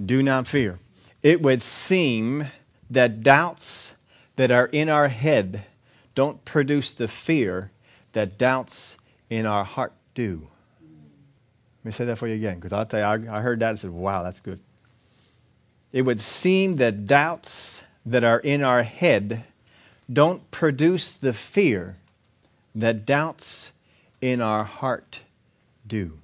[0.05, 0.81] do not fear.
[1.23, 2.49] It would seem
[2.91, 3.95] that doubts
[4.37, 5.65] that are in our head
[6.15, 7.71] don't produce the fear
[8.13, 8.97] that doubts
[9.31, 10.49] in our heart do.
[10.81, 13.71] Let me say that for you again, because I'll tell you, I, I heard that
[13.71, 14.61] and said, wow, that's good.
[15.93, 19.45] It would seem that doubts that are in our head
[20.13, 21.97] don't produce the fear
[22.75, 23.73] that doubts
[24.21, 25.21] in our heart
[25.87, 26.19] do.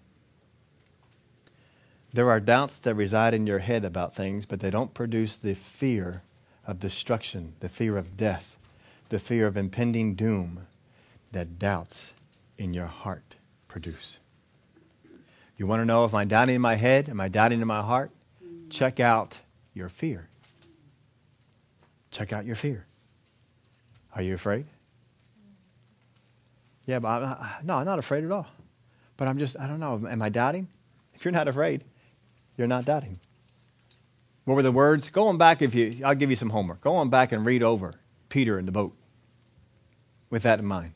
[2.13, 5.55] There are doubts that reside in your head about things, but they don't produce the
[5.55, 6.23] fear
[6.67, 8.57] of destruction, the fear of death,
[9.11, 10.67] the fear of impending doom
[11.33, 12.15] that doubts
[12.57, 13.35] in your heart
[13.69, 14.19] produce.
[15.57, 17.09] You want to know if I'm doubting in my head?
[17.09, 18.11] Am I doubting in my heart?
[18.71, 19.39] Check out
[19.75, 20.29] your fear.
[22.11, 22.87] Check out your fear.
[24.15, 24.67] Are you afraid?
[26.87, 28.47] Yeah, but I'm not, no, I'm not afraid at all.
[29.19, 30.07] But I'm just, I don't know.
[30.09, 30.69] Am I doubting?
[31.15, 31.85] If you're not afraid,
[32.59, 33.21] you're not doubting.
[34.45, 35.09] What were the words?
[35.09, 36.81] Go on back if you, I'll give you some homework.
[36.81, 37.95] Go on back and read over
[38.29, 38.95] Peter in the boat
[40.29, 40.93] with that in mind.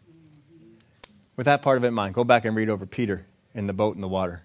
[1.37, 3.73] With that part of it in mind, go back and read over Peter in the
[3.73, 4.43] boat in the water.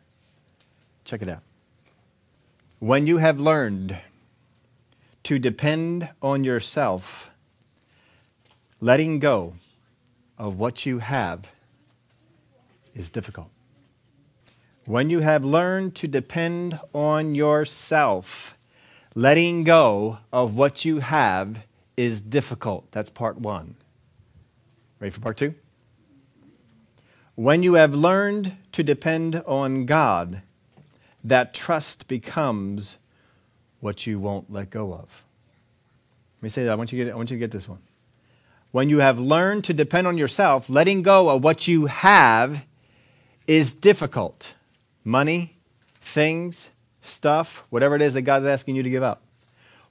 [1.04, 1.42] Check it out.
[2.80, 3.98] When you have learned
[5.24, 7.32] to depend on yourself,
[8.80, 9.56] letting go
[10.38, 11.50] of what you have
[12.94, 13.50] is difficult.
[14.88, 18.58] When you have learned to depend on yourself,
[19.16, 21.66] letting go of what you have
[21.98, 22.90] is difficult.
[22.94, 23.76] That's part one.
[25.02, 25.56] Ready for part two?
[27.36, 30.42] When you have learned to depend on God,
[31.22, 32.96] that trust becomes
[33.82, 35.26] what you won't let go of.
[36.38, 36.72] Let me say that.
[36.72, 37.82] I want you to get, I want you to get this one.
[38.72, 42.64] When you have learned to depend on yourself, letting go of what you have
[43.48, 44.54] is difficult
[45.08, 45.56] money,
[46.02, 46.70] things,
[47.02, 49.22] stuff, whatever it is that God's asking you to give up.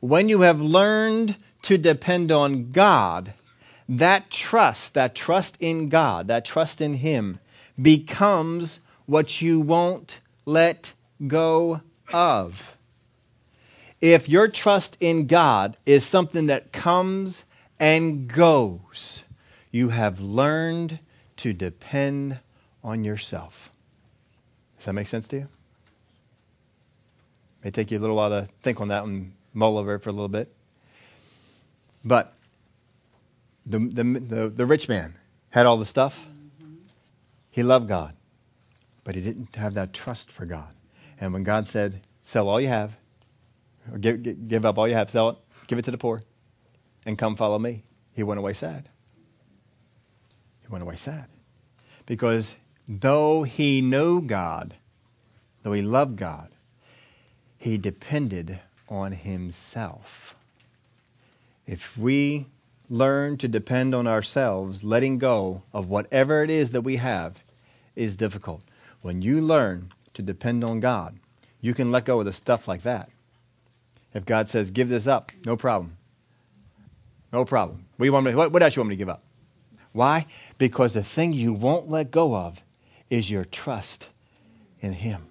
[0.00, 3.32] When you have learned to depend on God,
[3.88, 7.38] that trust, that trust in God, that trust in Him
[7.80, 10.92] becomes what you won't let
[11.26, 11.80] go
[12.12, 12.76] of.
[14.02, 17.44] If your trust in God is something that comes
[17.80, 19.24] and goes,
[19.70, 20.98] you have learned
[21.38, 22.38] to depend
[22.84, 23.70] on yourself.
[24.86, 25.48] Does that make sense to you?
[27.64, 30.10] May take you a little while to think on that and mull over it for
[30.10, 30.54] a little bit.
[32.04, 32.34] But
[33.66, 35.16] the, the, the, the rich man
[35.50, 36.28] had all the stuff.
[37.50, 38.14] He loved God,
[39.02, 40.72] but he didn't have that trust for God.
[41.20, 42.96] And when God said, sell all you have,
[43.90, 46.22] or give, give up all you have, sell it, give it to the poor,
[47.04, 47.82] and come follow me,
[48.12, 48.88] he went away sad.
[50.62, 51.26] He went away sad.
[52.06, 52.54] Because
[52.88, 54.74] though he knew God,
[55.62, 56.50] though he loved God,
[57.58, 60.36] he depended on himself.
[61.66, 62.46] If we
[62.88, 67.42] learn to depend on ourselves, letting go of whatever it is that we have
[67.96, 68.62] is difficult.
[69.02, 71.18] When you learn to depend on God,
[71.60, 73.10] you can let go of the stuff like that.
[74.14, 75.96] If God says, give this up, no problem.
[77.32, 77.86] No problem.
[77.96, 79.22] What, you want me, what, what else you want me to give up?
[79.92, 80.26] Why?
[80.58, 82.62] Because the thing you won't let go of
[83.10, 84.08] is your trust
[84.80, 85.26] in Him.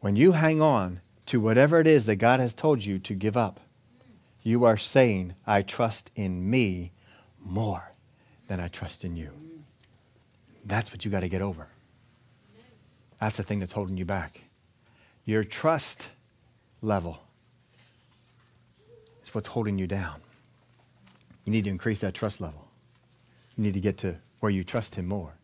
[0.00, 3.36] When you hang on to whatever it is that God has told you to give
[3.36, 3.60] up,
[4.42, 6.92] you are saying, I trust in me
[7.38, 7.92] more
[8.48, 9.30] than I trust in you.
[10.64, 11.68] That's what you got to get over.
[13.20, 14.42] That's the thing that's holding you back.
[15.24, 16.08] Your trust
[16.80, 17.22] level
[19.22, 20.20] is what's holding you down.
[21.44, 22.66] You need to increase that trust level.
[23.56, 25.34] You need to get to where you trust Him more.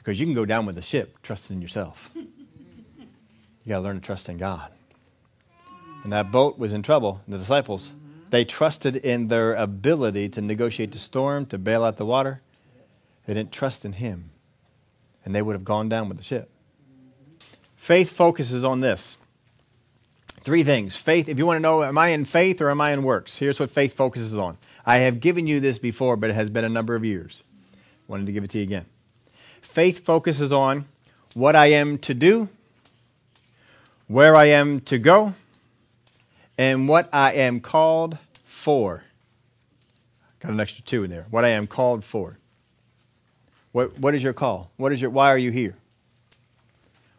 [0.00, 2.10] Because you can go down with the ship trusting in yourself.
[2.14, 2.26] You
[3.68, 4.70] got to learn to trust in God.
[6.04, 7.92] And that boat was in trouble, the disciples.
[8.30, 12.40] They trusted in their ability to negotiate the storm, to bail out the water.
[13.26, 14.30] They didn't trust in Him.
[15.24, 16.48] And they would have gone down with the ship.
[17.76, 19.18] Faith focuses on this.
[20.42, 20.96] Three things.
[20.96, 23.36] Faith, if you want to know, am I in faith or am I in works?
[23.36, 24.56] Here's what faith focuses on.
[24.86, 27.42] I have given you this before, but it has been a number of years.
[28.08, 28.86] Wanted to give it to you again.
[29.62, 30.84] Faith focuses on
[31.34, 32.48] what I am to do,
[34.08, 35.34] where I am to go,
[36.58, 39.04] and what I am called for.
[40.40, 41.26] Got an extra two in there.
[41.30, 42.38] What I am called for.
[43.72, 44.70] What, what is your call?
[44.76, 45.76] What is your, why are you here?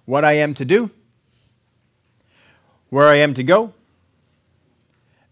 [0.06, 0.92] What I am to do,
[2.90, 3.74] where I am to go,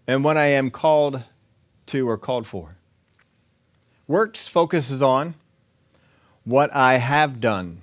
[0.08, 1.24] and what I am called
[1.88, 2.78] to or called for.
[4.08, 5.36] Works focuses on
[6.50, 7.82] what I have done.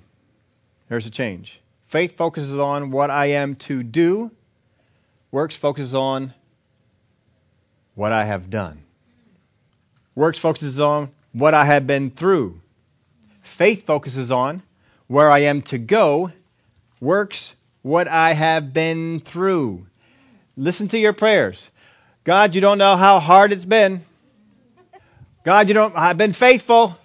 [0.89, 1.61] There's a change.
[1.87, 4.31] Faith focuses on what I am to do.
[5.31, 6.33] Works focuses on
[7.95, 8.83] what I have done.
[10.15, 12.59] Works focuses on what I have been through.
[13.41, 14.63] Faith focuses on
[15.07, 16.33] where I am to go.
[16.99, 19.87] Works what I have been through.
[20.57, 21.69] Listen to your prayers.
[22.25, 24.03] God, you don't know how hard it's been.
[25.45, 26.97] God, you don't I've been faithful.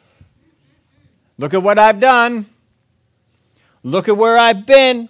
[1.39, 2.47] Look at what I've done.
[3.83, 5.09] Look at where I've been.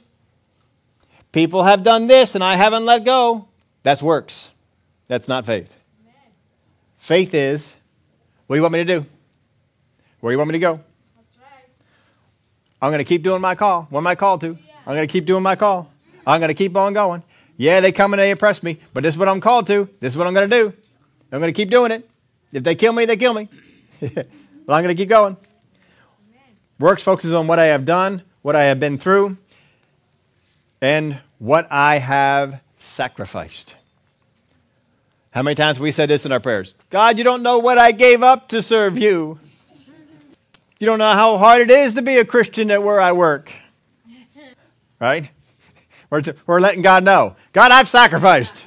[1.32, 3.48] People have done this and I haven't let go.
[3.82, 4.50] That's works.
[5.08, 5.82] That's not faith.
[6.98, 7.74] Faith is
[8.46, 9.06] what do you want me to do?
[10.20, 10.80] Where do you want me to go?
[12.80, 13.86] I'm going to keep doing my call.
[13.90, 14.58] What am I called to?
[14.86, 15.90] I'm going to keep doing my call.
[16.26, 17.22] I'm going to keep on going.
[17.56, 19.88] Yeah, they come and they oppress me, but this is what I'm called to.
[20.00, 20.72] This is what I'm going to do.
[21.30, 22.08] I'm going to keep doing it.
[22.52, 23.48] If they kill me, they kill me.
[24.00, 24.26] but
[24.68, 25.36] I'm going to keep going.
[26.78, 29.36] Works focuses on what I have done, what I have been through,
[30.80, 33.76] and what I have sacrificed.
[35.30, 36.74] How many times have we said this in our prayers?
[36.90, 39.38] God, you don't know what I gave up to serve you.
[40.78, 43.52] You don't know how hard it is to be a Christian at where I work.
[45.00, 45.30] Right?
[46.10, 48.66] We're, we're letting God know God, I've sacrificed.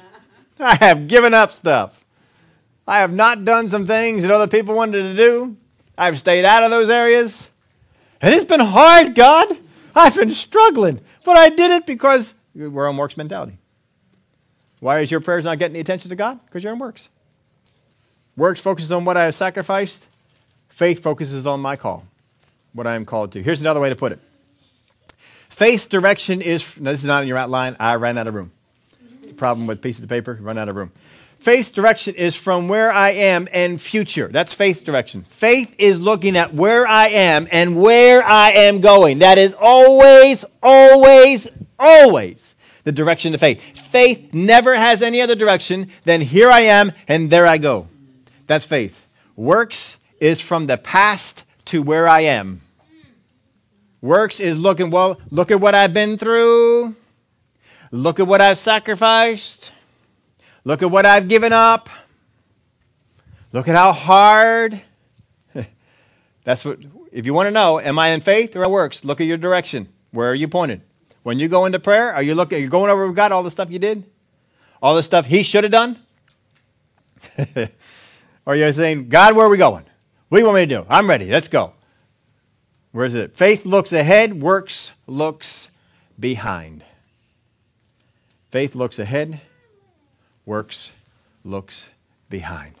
[0.58, 2.04] I have given up stuff.
[2.88, 5.56] I have not done some things that other people wanted to do.
[5.98, 7.48] I've stayed out of those areas.
[8.26, 9.56] And it's been hard, God.
[9.94, 11.00] I've been struggling.
[11.22, 13.56] But I did it because we're on works mentality.
[14.80, 16.40] Why is your prayers not getting the attention to God?
[16.44, 17.08] Because you're on works.
[18.36, 20.08] Works focuses on what I have sacrificed.
[20.68, 22.04] Faith focuses on my call,
[22.72, 23.42] what I am called to.
[23.44, 24.18] Here's another way to put it.
[25.48, 28.50] Faith's direction is, this is not in your outline, I ran out of room.
[29.22, 30.90] It's a problem with pieces of paper, run out of room.
[31.46, 34.26] Faith's direction is from where I am and future.
[34.26, 35.22] That's faith's direction.
[35.30, 39.20] Faith is looking at where I am and where I am going.
[39.20, 41.46] That is always, always,
[41.78, 43.62] always the direction of faith.
[43.78, 47.86] Faith never has any other direction than here I am and there I go.
[48.48, 49.06] That's faith.
[49.36, 52.60] Works is from the past to where I am.
[54.00, 56.96] Works is looking, well, look at what I've been through.
[57.92, 59.70] Look at what I've sacrificed.
[60.66, 61.88] Look at what I've given up.
[63.52, 64.80] Look at how hard.
[66.42, 66.80] That's what,
[67.12, 69.04] if you want to know, am I in faith or works?
[69.04, 69.88] Look at your direction.
[70.10, 70.80] Where are you pointed?
[71.22, 73.44] When you go into prayer, are you looking, are you going over with God all
[73.44, 74.10] the stuff you did?
[74.82, 76.00] All the stuff He should have done?
[78.44, 79.84] or you're saying, God, where are we going?
[80.30, 80.86] What do you want me to do?
[80.88, 81.26] I'm ready.
[81.26, 81.74] Let's go.
[82.90, 83.36] Where is it?
[83.36, 85.70] Faith looks ahead, works looks
[86.18, 86.84] behind.
[88.50, 89.42] Faith looks ahead,
[90.46, 90.92] works,
[91.44, 91.90] looks
[92.30, 92.74] behind.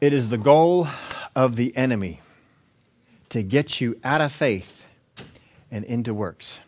[0.00, 0.88] It is the goal
[1.36, 2.20] of the enemy
[3.28, 4.84] to get you out of faith
[5.70, 6.60] and into works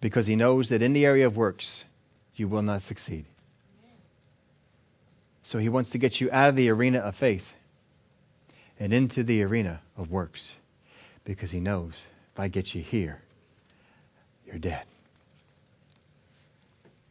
[0.00, 1.84] because he knows that in the area of works,
[2.34, 3.24] you will not succeed.
[5.42, 7.54] So he wants to get you out of the arena of faith
[8.78, 10.56] and into the arena of works
[11.24, 13.22] because he knows if I get you here,
[14.46, 14.84] you're dead.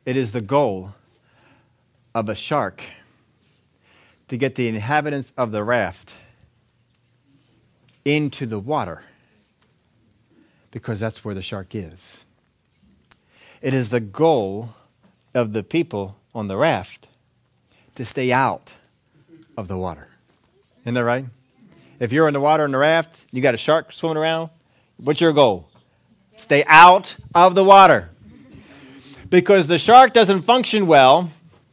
[0.10, 0.96] It is the goal
[2.16, 2.82] of a shark
[4.28, 6.16] to get the inhabitants of the raft
[8.04, 9.04] into the water
[10.72, 12.24] because that's where the shark is.
[13.62, 14.74] It is the goal
[15.36, 17.08] of the people on the raft
[17.94, 18.74] to stay out
[19.56, 20.08] of the water.
[20.86, 21.26] Isn't that right?
[22.00, 24.50] If you're in the water in the raft, you got a shark swimming around,
[24.98, 25.70] what's your goal?
[26.36, 28.10] Stay out of the water
[29.30, 31.32] because the shark doesn't function well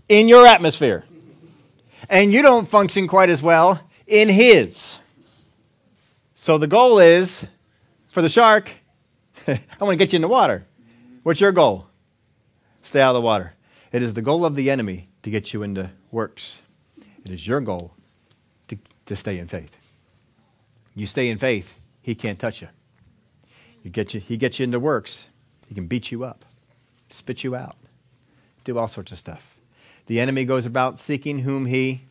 [0.08, 1.04] in your atmosphere.
[2.08, 4.98] And you don't function quite as well in his.
[6.34, 7.44] So the goal is
[8.08, 8.70] for the shark,
[9.46, 10.64] I want to get you in the water.
[11.22, 11.86] What's your goal?
[12.82, 13.54] Stay out of the water.
[13.92, 16.62] It is the goal of the enemy to get you into works.
[17.24, 17.94] It is your goal
[18.68, 19.76] to, to stay in faith.
[20.94, 22.68] You stay in faith, he can't touch you.
[23.82, 24.20] you, get you.
[24.20, 25.26] He gets you into works,
[25.68, 26.44] he can beat you up,
[27.08, 27.76] spit you out,
[28.64, 29.56] do all sorts of stuff.
[30.06, 32.02] The enemy goes about seeking whom he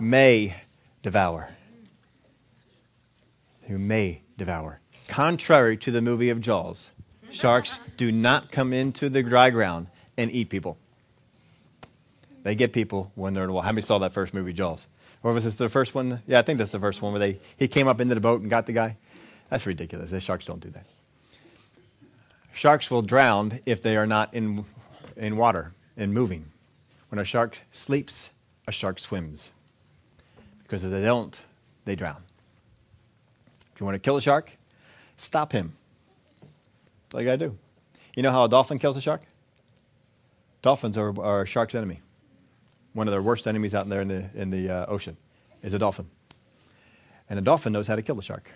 [0.00, 0.56] may
[1.02, 1.48] devour.
[3.68, 4.80] Who may devour.
[5.08, 6.90] Contrary to the movie of Jaws,
[7.30, 9.86] sharks do not come into the dry ground
[10.16, 10.76] and eat people.
[12.42, 13.66] They get people when they're in the water.
[13.66, 14.86] How many saw that first movie, Jaws?
[15.22, 16.20] Or was this the first one?
[16.26, 18.42] Yeah, I think that's the first one where they he came up into the boat
[18.42, 18.98] and got the guy.
[19.48, 20.10] That's ridiculous.
[20.10, 20.86] The sharks don't do that.
[22.54, 24.64] Sharks will drown if they are not in
[25.16, 26.46] in water and moving.
[27.08, 28.30] When a shark sleeps,
[28.66, 29.52] a shark swims.
[30.62, 31.38] Because if they don't,
[31.84, 32.22] they drown.
[33.74, 34.50] If you want to kill a shark,
[35.16, 35.76] stop him.
[36.40, 37.58] That's all you got to do.
[38.16, 39.22] You know how a dolphin kills a shark?
[40.62, 42.00] Dolphins are, are a shark's enemy
[42.94, 45.16] one of their worst enemies out there in the, in the uh, ocean
[45.62, 46.06] is a dolphin.
[47.28, 48.50] And a dolphin knows how to kill a shark.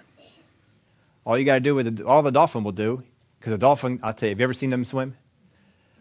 [1.26, 3.02] All you got to do with it, all the dolphin will do,
[3.38, 5.16] because a dolphin, I'll tell you, have you ever seen them swim?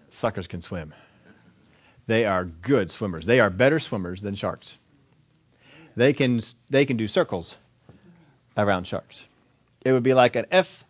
[0.10, 0.94] Suckers can swim.
[2.08, 3.26] They are good swimmers.
[3.26, 4.78] They are better swimmers than sharks.
[5.96, 7.58] They can, they can do circles
[8.56, 9.26] around sharks.
[9.84, 10.84] It would be like an F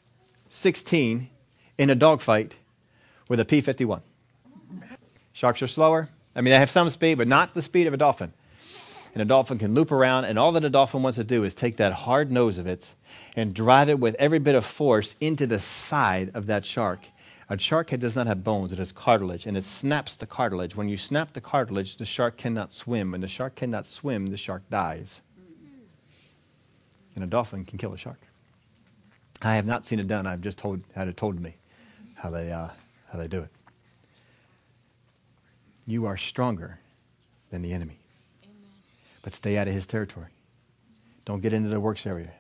[0.50, 1.30] 16
[1.78, 2.56] in a dogfight
[3.28, 4.02] with a P 51.
[5.34, 7.98] Sharks are slower, I mean, they have some speed, but not the speed of a
[7.98, 8.32] dolphin.
[9.14, 11.56] And a dolphin can loop around, and all that a dolphin wants to do is
[11.56, 12.94] take that hard nose of it
[13.38, 17.00] and drive it with every bit of force into the side of that shark.
[17.50, 20.76] A shark head does not have bones, it has cartilage, and it snaps the cartilage.
[20.76, 23.12] When you snap the cartilage, the shark cannot swim.
[23.12, 25.22] When the shark cannot swim, the shark dies.
[27.16, 28.20] And a dolphin can kill a shark.
[29.42, 30.28] I have not seen it done.
[30.28, 31.56] I've just told, had it told me
[32.16, 32.68] how they, uh,
[33.10, 33.50] how they do it
[35.88, 36.80] you are stronger
[37.50, 37.98] than the enemy.
[38.44, 38.56] Amen.
[39.24, 40.28] But stay out of his territory.
[41.26, 42.34] Don't get into the works area.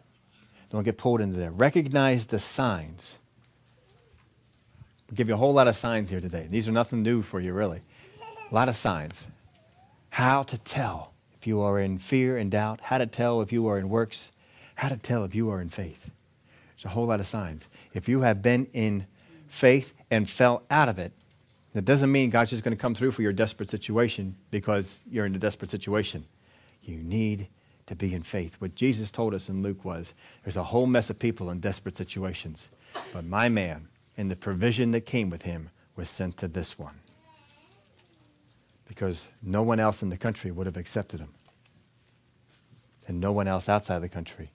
[0.77, 1.49] Don't get pulled into there.
[1.49, 3.17] Recognize the signs.
[5.09, 6.45] I'll give you a whole lot of signs here today.
[6.47, 7.81] These are nothing new for you, really.
[8.51, 9.25] A lot of signs.
[10.11, 13.65] How to tell if you are in fear and doubt, how to tell if you
[13.65, 14.29] are in works,
[14.75, 16.11] how to tell if you are in faith.
[16.75, 17.67] There's a whole lot of signs.
[17.95, 19.07] If you have been in
[19.47, 21.11] faith and fell out of it,
[21.73, 25.25] that doesn't mean God's just going to come through for your desperate situation because you're
[25.25, 26.25] in a desperate situation.
[26.83, 27.47] You need
[27.87, 28.55] to be in faith.
[28.59, 30.13] What Jesus told us in Luke was
[30.43, 32.67] there's a whole mess of people in desperate situations,
[33.13, 36.99] but my man and the provision that came with him was sent to this one
[38.87, 41.33] because no one else in the country would have accepted him.
[43.07, 44.51] And no one else outside the country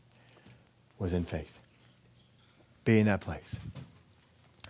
[0.98, 1.58] was in faith.
[2.84, 3.56] Be in that place.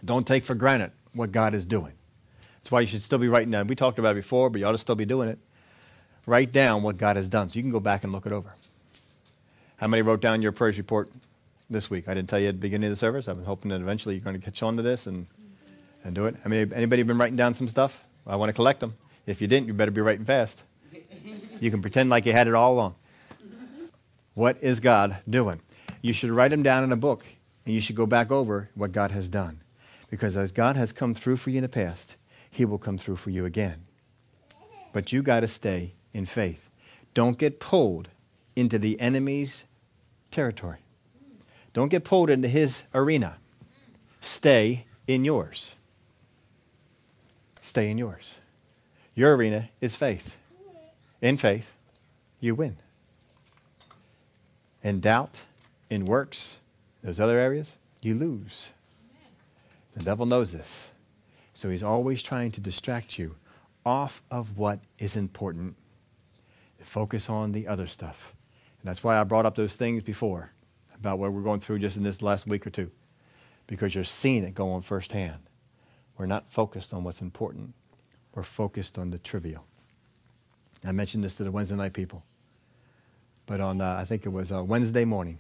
[0.05, 1.93] Don't take for granted what God is doing.
[2.57, 3.67] That's why you should still be writing down.
[3.67, 5.39] We talked about it before, but you ought to still be doing it.
[6.27, 8.55] Write down what God has done so you can go back and look it over.
[9.77, 11.11] How many wrote down your praise report
[11.69, 12.09] this week?
[12.09, 13.27] I didn't tell you at the beginning of the service.
[13.27, 15.27] I've been hoping that eventually you're going to catch on to this and,
[16.05, 16.37] and do it.
[16.45, 18.05] I mean, anybody been writing down some stuff?
[18.27, 18.95] I want to collect them.
[19.27, 20.63] If you didn't, you better be writing fast.
[21.61, 22.95] You can pretend like you had it all along.
[24.35, 25.61] What is God doing?
[26.01, 27.27] You should write them down in a book,
[27.67, 29.61] and you should go back over what God has done.
[30.11, 32.17] Because as God has come through for you in the past,
[32.51, 33.87] he will come through for you again.
[34.93, 36.69] But you got to stay in faith.
[37.15, 38.09] Don't get pulled
[38.57, 39.65] into the enemy's
[40.31, 40.79] territory.
[41.73, 43.37] Don't get pulled into his arena.
[44.21, 45.75] Stay in yours.
[47.61, 48.39] Stay in yours.
[49.15, 50.35] Your arena is faith.
[51.21, 51.71] In faith,
[52.41, 52.77] you win.
[54.83, 55.37] In doubt,
[55.89, 56.59] in works,
[57.03, 58.71] those other areas, you lose.
[59.95, 60.91] The devil knows this.
[61.55, 63.37] So he's always trying to distract you
[63.85, 65.77] off of what is important.
[66.85, 68.35] Focus on the other stuff.
[68.81, 70.53] And that's why I brought up those things before
[70.95, 72.91] about what we're going through just in this last week or two.
[73.67, 75.41] Because you're seeing it go on firsthand.
[76.19, 77.75] We're not focused on what's important,
[78.35, 79.65] we're focused on the trivial.
[80.85, 82.25] I mentioned this to the Wednesday night people.
[83.47, 85.39] But on, uh, I think it was uh, Wednesday morning,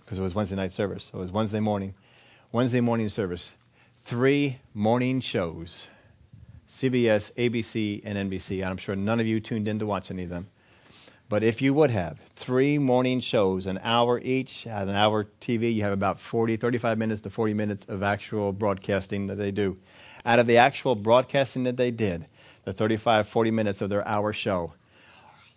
[0.00, 1.10] because it was Wednesday night service.
[1.10, 1.94] So it was Wednesday morning.
[2.52, 3.54] Wednesday morning service
[4.06, 5.88] three morning shows
[6.68, 8.60] CBS, ABC, and NBC.
[8.60, 10.46] And I'm sure none of you tuned in to watch any of them.
[11.28, 15.74] But if you would have three morning shows, an hour each, at an hour TV,
[15.74, 19.76] you have about 40, 35 minutes to 40 minutes of actual broadcasting that they do.
[20.24, 22.26] Out of the actual broadcasting that they did,
[22.64, 24.74] the 35, 40 minutes of their hour show.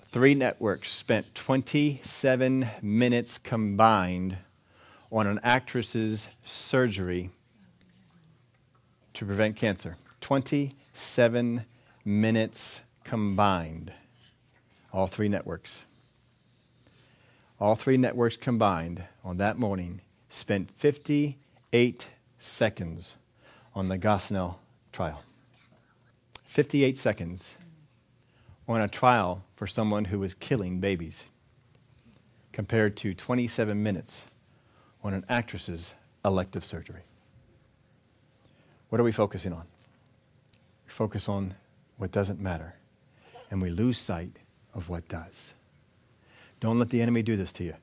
[0.05, 4.37] Three networks spent 27 minutes combined
[5.11, 7.29] on an actress's surgery
[9.13, 9.97] to prevent cancer.
[10.21, 11.65] 27
[12.05, 13.93] minutes combined.
[14.91, 15.85] All three networks.
[17.59, 22.07] All three networks combined on that morning spent 58
[22.39, 23.15] seconds
[23.75, 24.55] on the Gosnell
[24.91, 25.23] trial.
[26.45, 27.55] 58 seconds
[28.67, 31.25] on a trial for someone who was killing babies,
[32.51, 34.25] compared to 27 minutes
[35.03, 37.01] on an actress's elective surgery.
[38.89, 39.65] What are we focusing on?
[40.85, 41.55] We focus on
[41.97, 42.75] what doesn't matter,
[43.51, 44.37] and we lose sight
[44.79, 45.53] of what does.
[46.59, 47.75] Don't let the enemy do this to you.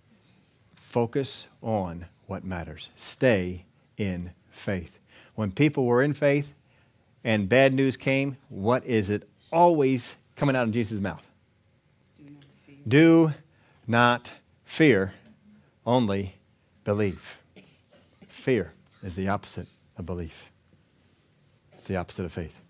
[0.75, 2.91] Focus on what matters.
[2.97, 3.67] Stay
[3.97, 4.99] in faith.
[5.35, 6.53] When people were in faith
[7.23, 11.23] and bad news came, what is it always coming out of Jesus' mouth?
[12.89, 13.35] Do
[13.87, 14.33] not
[14.65, 15.13] fear,
[15.85, 16.37] only
[16.85, 17.41] believe.
[18.29, 18.73] Fear
[19.03, 19.67] is the opposite
[19.99, 20.51] of belief.
[21.75, 22.61] It's the opposite of faith.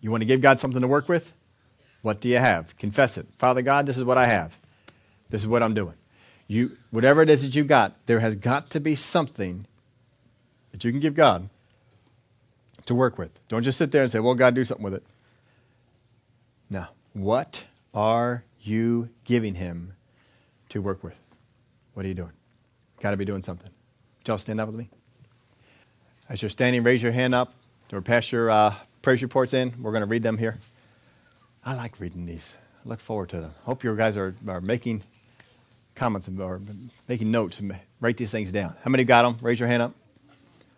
[0.00, 1.32] You want to give God something to work with?
[2.04, 2.76] What do you have?
[2.76, 3.26] Confess it.
[3.38, 4.54] Father God, this is what I have.
[5.30, 5.94] This is what I'm doing.
[6.46, 9.64] You, whatever it is that you got, there has got to be something
[10.70, 11.48] that you can give God
[12.84, 13.30] to work with.
[13.48, 15.02] Don't just sit there and say, well, God, do something with it.
[16.68, 19.94] Now, what are you giving Him
[20.68, 21.16] to work with?
[21.94, 22.32] What are you doing?
[23.00, 23.70] Got to be doing something.
[24.18, 24.90] Would y'all stand up with me?
[26.28, 27.54] As you're standing, raise your hand up
[27.90, 29.72] or pass your uh, praise reports in.
[29.82, 30.58] We're going to read them here.
[31.64, 32.54] I like reading these.
[32.84, 33.54] I look forward to them.
[33.64, 35.02] Hope you guys are, are making
[35.94, 36.60] comments or
[37.08, 38.74] making notes and write these things down.
[38.82, 39.38] How many got them?
[39.40, 39.94] Raise your hand up.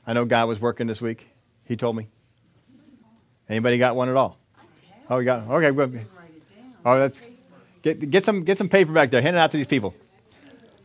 [0.07, 1.27] I know Guy was working this week.
[1.65, 2.09] He told me.
[3.49, 4.39] Anybody got one at all?
[5.11, 5.65] Oh, you got one.
[5.65, 5.73] okay.
[5.73, 6.07] Good.
[6.85, 7.21] Oh, that's
[7.83, 9.23] get get some get some paper back there.
[9.23, 9.95] Hand it out to these people.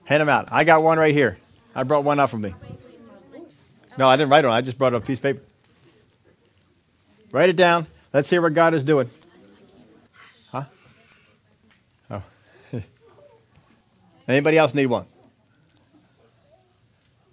[0.06, 0.50] Hand them out.
[0.52, 1.38] I got one right here.
[1.76, 2.54] I brought one up for me.
[3.98, 4.54] No, I didn't write it on.
[4.54, 5.42] I just brought a piece of paper.
[7.32, 7.88] Write it down.
[8.14, 9.10] Let's hear what God is doing.
[10.52, 10.66] Huh?
[12.10, 12.24] Oh.
[14.28, 15.06] Anybody else need one?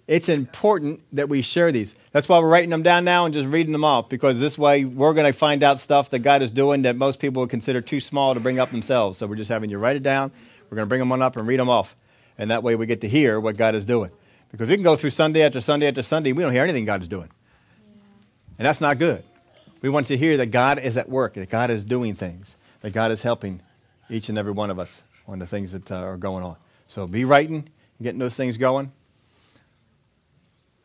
[0.07, 1.93] It's important that we share these.
[2.11, 4.83] That's why we're writing them down now and just reading them off because this way
[4.83, 7.79] we're going to find out stuff that God is doing that most people would consider
[7.79, 9.19] too small to bring up themselves.
[9.19, 10.31] So we're just having you write it down.
[10.69, 11.95] We're going to bring them on up and read them off.
[12.39, 14.09] And that way we get to hear what God is doing.
[14.51, 17.03] Because we can go through Sunday after Sunday after Sunday, we don't hear anything God
[17.03, 17.29] is doing.
[18.57, 19.23] And that's not good.
[19.81, 22.93] We want to hear that God is at work, that God is doing things, that
[22.93, 23.61] God is helping
[24.09, 26.55] each and every one of us on the things that uh, are going on.
[26.89, 27.69] So be writing,
[28.01, 28.91] getting those things going.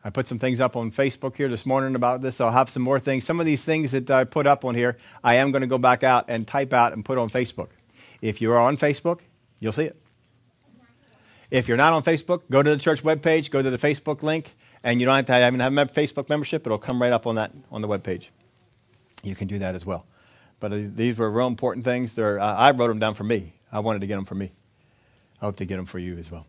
[0.03, 2.35] I put some things up on Facebook here this morning about this.
[2.35, 3.25] So I'll have some more things.
[3.25, 5.79] Some of these things that I put up on here, I am going to go
[5.79, 7.69] back out and type out and put on Facebook.
[8.21, 9.21] If you're on Facebook,
[9.59, 9.99] you'll see it.
[11.49, 14.53] If you're not on Facebook, go to the church webpage, go to the Facebook link,
[14.83, 16.67] and you don't have to have, have a Facebook membership.
[16.67, 18.25] It'll come right up on that on the webpage.
[19.23, 20.05] You can do that as well.
[20.59, 22.19] But uh, these were real important things.
[22.19, 23.53] I wrote them down for me.
[23.71, 24.51] I wanted to get them for me.
[25.41, 26.45] I hope to get them for you as well.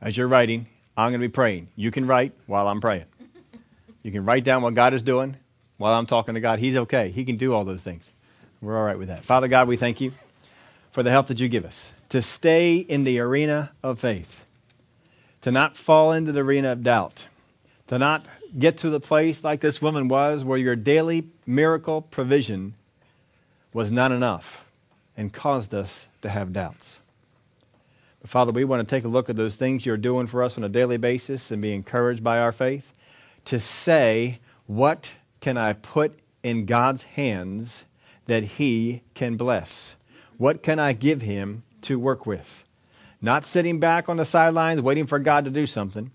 [0.00, 1.68] As you're writing, I'm going to be praying.
[1.76, 3.06] You can write while I'm praying.
[4.02, 5.36] You can write down what God is doing
[5.78, 6.58] while I'm talking to God.
[6.58, 7.08] He's okay.
[7.08, 8.10] He can do all those things.
[8.60, 9.24] We're all right with that.
[9.24, 10.12] Father God, we thank you
[10.92, 14.44] for the help that you give us to stay in the arena of faith,
[15.42, 17.26] to not fall into the arena of doubt,
[17.88, 18.24] to not
[18.58, 22.74] get to the place like this woman was where your daily miracle provision
[23.72, 24.64] was not enough
[25.16, 27.00] and caused us to have doubts.
[28.26, 30.64] Father, we want to take a look at those things you're doing for us on
[30.64, 32.92] a daily basis and be encouraged by our faith
[33.44, 37.84] to say, what can I put in God's hands
[38.26, 39.96] that He can bless?
[40.38, 42.64] What can I give Him to work with?
[43.22, 46.10] Not sitting back on the sidelines waiting for God to do something,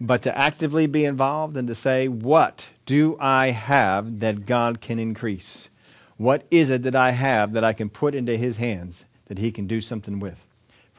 [0.00, 4.98] but to actively be involved and to say, what do I have that God can
[4.98, 5.68] increase?
[6.16, 9.50] What is it that I have that I can put into His hands that He
[9.50, 10.46] can do something with?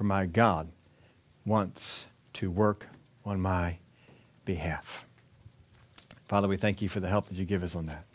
[0.01, 0.71] For my God
[1.45, 2.87] wants to work
[3.23, 3.77] on my
[4.45, 5.05] behalf.
[6.27, 8.05] Father, we thank you for the help that you give us on that.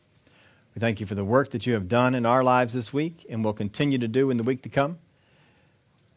[0.74, 3.24] We thank you for the work that you have done in our lives this week
[3.30, 4.98] and will continue to do in the week to come.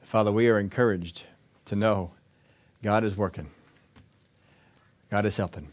[0.02, 1.26] Father, we are encouraged
[1.66, 2.14] to know
[2.82, 3.52] God is working,
[5.12, 5.68] God is helping,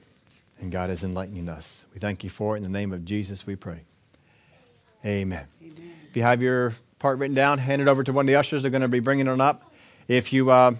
[0.61, 1.87] and God is enlightening us.
[1.95, 2.59] We thank you for it.
[2.59, 3.81] In the name of Jesus, we pray.
[5.07, 5.47] Amen.
[5.63, 5.93] Amen.
[6.11, 8.61] If you have your part written down, hand it over to one of the ushers.
[8.61, 9.73] They're going to be bringing it up.
[10.09, 10.77] If you uh,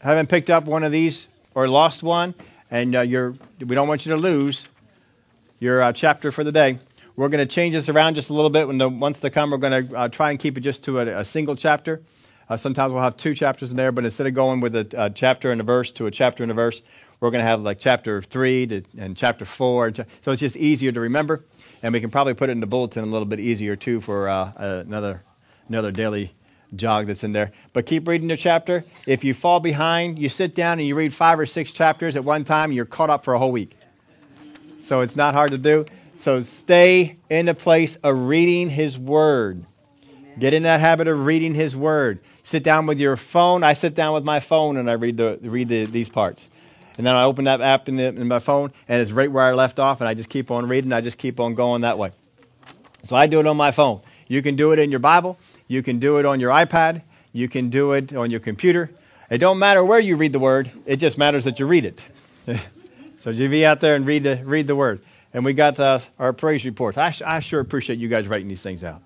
[0.00, 2.34] haven't picked up one of these or lost one,
[2.70, 4.66] and uh, you're, we don't want you to lose
[5.58, 6.78] your uh, chapter for the day,
[7.16, 8.66] We're going to change this around just a little bit.
[8.66, 11.00] When the, once they come, we're going to uh, try and keep it just to
[11.00, 12.00] a, a single chapter.
[12.48, 15.10] Uh, sometimes we'll have two chapters in there, but instead of going with a, a,
[15.10, 16.80] chapter and a verse to a chapter and a verse,
[17.20, 19.92] we're going to have like chapter three to, and chapter four.
[19.92, 21.44] so it's just easier to remember,
[21.82, 24.30] and we can probably put it in the bulletin a little bit easier too for
[24.30, 25.20] uh, another
[25.68, 26.32] another daily
[26.76, 27.52] jog that's in there.
[27.72, 28.84] But keep reading the chapter.
[29.06, 32.24] If you fall behind, you sit down and you read five or six chapters at
[32.24, 33.76] one time, you're caught up for a whole week.
[34.80, 35.86] So it's not hard to do.
[36.16, 39.64] So stay in the place of reading His Word.
[40.38, 42.20] Get in that habit of reading His Word.
[42.42, 43.62] Sit down with your phone.
[43.62, 46.48] I sit down with my phone and I read the read the, these parts.
[46.96, 49.44] And then I open that app in, the, in my phone and it's right where
[49.44, 50.92] I left off, and I just keep on reading.
[50.92, 52.10] I just keep on going that way.
[53.04, 54.00] So I do it on my phone.
[54.26, 55.38] You can do it in your Bible.
[55.68, 57.02] You can do it on your iPad.
[57.32, 58.90] You can do it on your computer.
[59.30, 60.70] It don't matter where you read the word.
[60.86, 62.00] It just matters that you read it.
[63.18, 65.00] so you be out there and read the, read the word.
[65.34, 66.96] And we got uh, our praise reports.
[66.96, 69.02] I, I sure appreciate you guys writing these things out.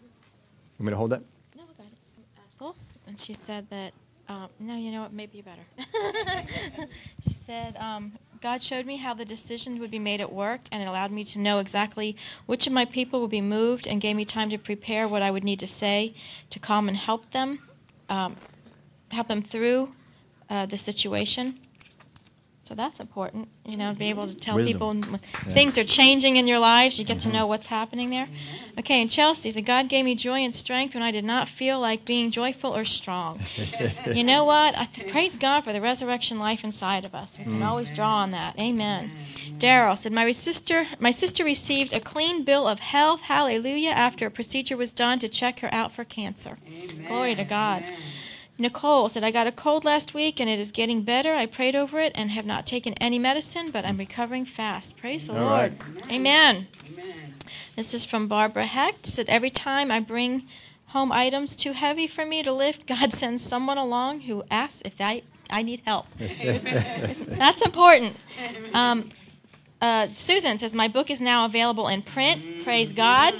[0.00, 1.22] You want me to hold that?
[1.56, 1.92] No, I got it.
[2.56, 2.76] Ethel.
[3.06, 3.92] And she said that,
[4.28, 6.88] um, no, you know what, maybe you better.
[7.22, 10.82] she said, um, God showed me how the decisions would be made at work, and
[10.82, 14.16] it allowed me to know exactly which of my people would be moved and gave
[14.16, 16.14] me time to prepare what I would need to say
[16.48, 17.58] to calm and help them,
[18.08, 18.36] um,
[19.10, 19.92] help them through
[20.48, 21.58] uh, the situation.
[22.70, 25.02] So that's important, you know, to be able to tell Wisdom.
[25.02, 25.54] people yeah.
[25.54, 27.00] things are changing in your lives.
[27.00, 27.32] You get mm-hmm.
[27.32, 28.28] to know what's happening there.
[28.78, 31.80] Okay, and Chelsea said, God gave me joy and strength when I did not feel
[31.80, 33.40] like being joyful or strong.
[34.06, 34.78] you know what?
[34.78, 37.36] I th- praise God for the resurrection life inside of us.
[37.36, 37.66] We can mm.
[37.66, 38.56] always draw on that.
[38.56, 39.10] Amen.
[39.58, 44.30] Daryl said, my sister, my sister received a clean bill of health, hallelujah, after a
[44.30, 46.58] procedure was done to check her out for cancer.
[46.68, 47.08] Amen.
[47.08, 47.82] Glory to God.
[47.82, 47.98] Amen.
[48.60, 51.32] Nicole said, I got a cold last week and it is getting better.
[51.34, 54.98] I prayed over it and have not taken any medicine, but I'm recovering fast.
[54.98, 55.82] Praise the All Lord.
[55.82, 56.12] Right.
[56.12, 56.68] Amen.
[56.92, 57.34] Amen.
[57.74, 59.06] This is from Barbara Hecht.
[59.06, 60.46] Said, Every time I bring
[60.88, 65.00] home items too heavy for me to lift, God sends someone along who asks if
[65.00, 66.06] I, I need help.
[66.18, 68.16] That's important.
[68.74, 69.10] Um,
[69.80, 72.62] uh, Susan says, My book is now available in print.
[72.64, 73.34] Praise God.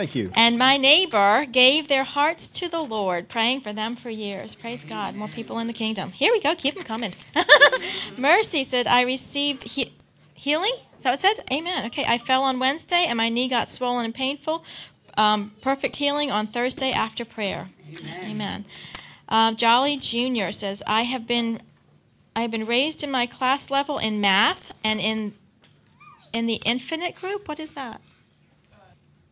[0.00, 0.32] Thank you.
[0.34, 4.54] And my neighbor gave their hearts to the Lord, praying for them for years.
[4.54, 5.14] Praise God.
[5.14, 6.12] More people in the kingdom.
[6.12, 6.54] Here we go.
[6.54, 7.12] Keep them coming.
[8.16, 9.92] Mercy said, I received he-
[10.32, 10.72] healing.
[10.96, 11.44] Is that what it said?
[11.52, 11.84] Amen.
[11.84, 12.06] Okay.
[12.06, 14.64] I fell on Wednesday and my knee got swollen and painful.
[15.18, 17.68] Um, perfect healing on Thursday after prayer.
[17.94, 18.30] Amen.
[18.30, 18.64] Amen.
[19.28, 20.50] Um, Jolly Jr.
[20.50, 21.60] says, I have been
[22.34, 25.34] I have been raised in my class level in math and in
[26.32, 27.46] in the infinite group.
[27.46, 28.00] What is that?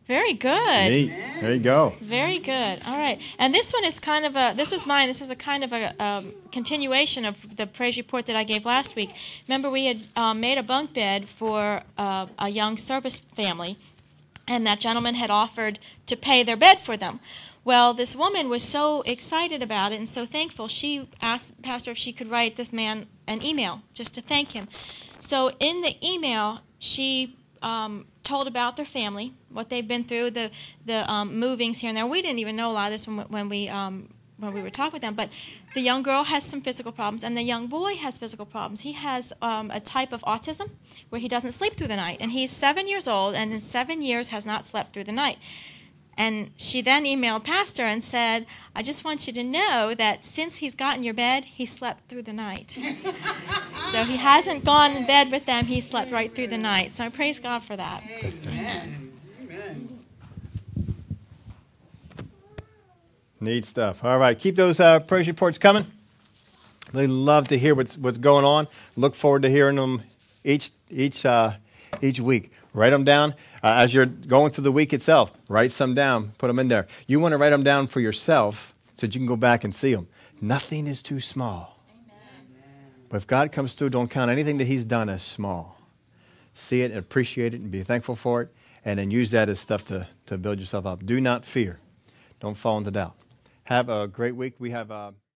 [0.09, 0.89] Very good.
[0.89, 1.13] Neat.
[1.39, 1.93] There you go.
[2.01, 2.81] Very good.
[2.87, 3.21] All right.
[3.37, 5.07] And this one is kind of a, this was mine.
[5.07, 8.65] This is a kind of a um, continuation of the praise report that I gave
[8.65, 9.11] last week.
[9.47, 13.77] Remember, we had um, made a bunk bed for uh, a young service family,
[14.47, 15.77] and that gentleman had offered
[16.07, 17.19] to pay their bed for them.
[17.63, 21.99] Well, this woman was so excited about it and so thankful, she asked Pastor if
[21.99, 24.69] she could write this man an email just to thank him.
[25.19, 30.51] So in the email, she um, told about their family, what they've been through, the
[30.85, 32.05] the um, movings here and there.
[32.05, 33.95] We didn't even know a lot of this when, when we um,
[34.37, 35.15] when we were talking with them.
[35.15, 35.29] But
[35.73, 38.81] the young girl has some physical problems, and the young boy has physical problems.
[38.81, 40.69] He has um, a type of autism
[41.09, 44.01] where he doesn't sleep through the night, and he's seven years old, and in seven
[44.01, 45.37] years has not slept through the night.
[46.19, 50.55] And she then emailed Pastor and said, I just want you to know that since
[50.55, 52.77] he's gotten your bed, he slept through the night.
[53.91, 56.93] so he hasn't gone in bed with them, he slept right through the night.
[56.93, 58.03] So I praise God for that.
[58.21, 59.13] Amen.
[59.41, 60.03] Amen.
[63.39, 64.03] Neat stuff.
[64.03, 65.85] All right, keep those uh, praise reports coming.
[66.91, 68.67] They love to hear what's what's going on.
[68.97, 70.03] Look forward to hearing them
[70.43, 71.53] each each uh,
[72.01, 72.51] each week.
[72.73, 75.31] Write them down uh, as you're going through the week itself.
[75.49, 76.87] Write some down, put them in there.
[77.07, 79.73] You want to write them down for yourself so that you can go back and
[79.73, 80.07] see them.
[80.41, 81.79] Nothing is too small.
[81.89, 82.91] Amen.
[83.09, 85.79] But if God comes through, don't count anything that He's done as small.
[86.53, 88.53] See it appreciate it and be thankful for it,
[88.83, 91.05] and then use that as stuff to, to build yourself up.
[91.05, 91.79] Do not fear.
[92.39, 93.15] Don't fall into doubt.
[93.63, 94.55] Have a great week.
[94.59, 94.91] We have.
[94.91, 95.11] Uh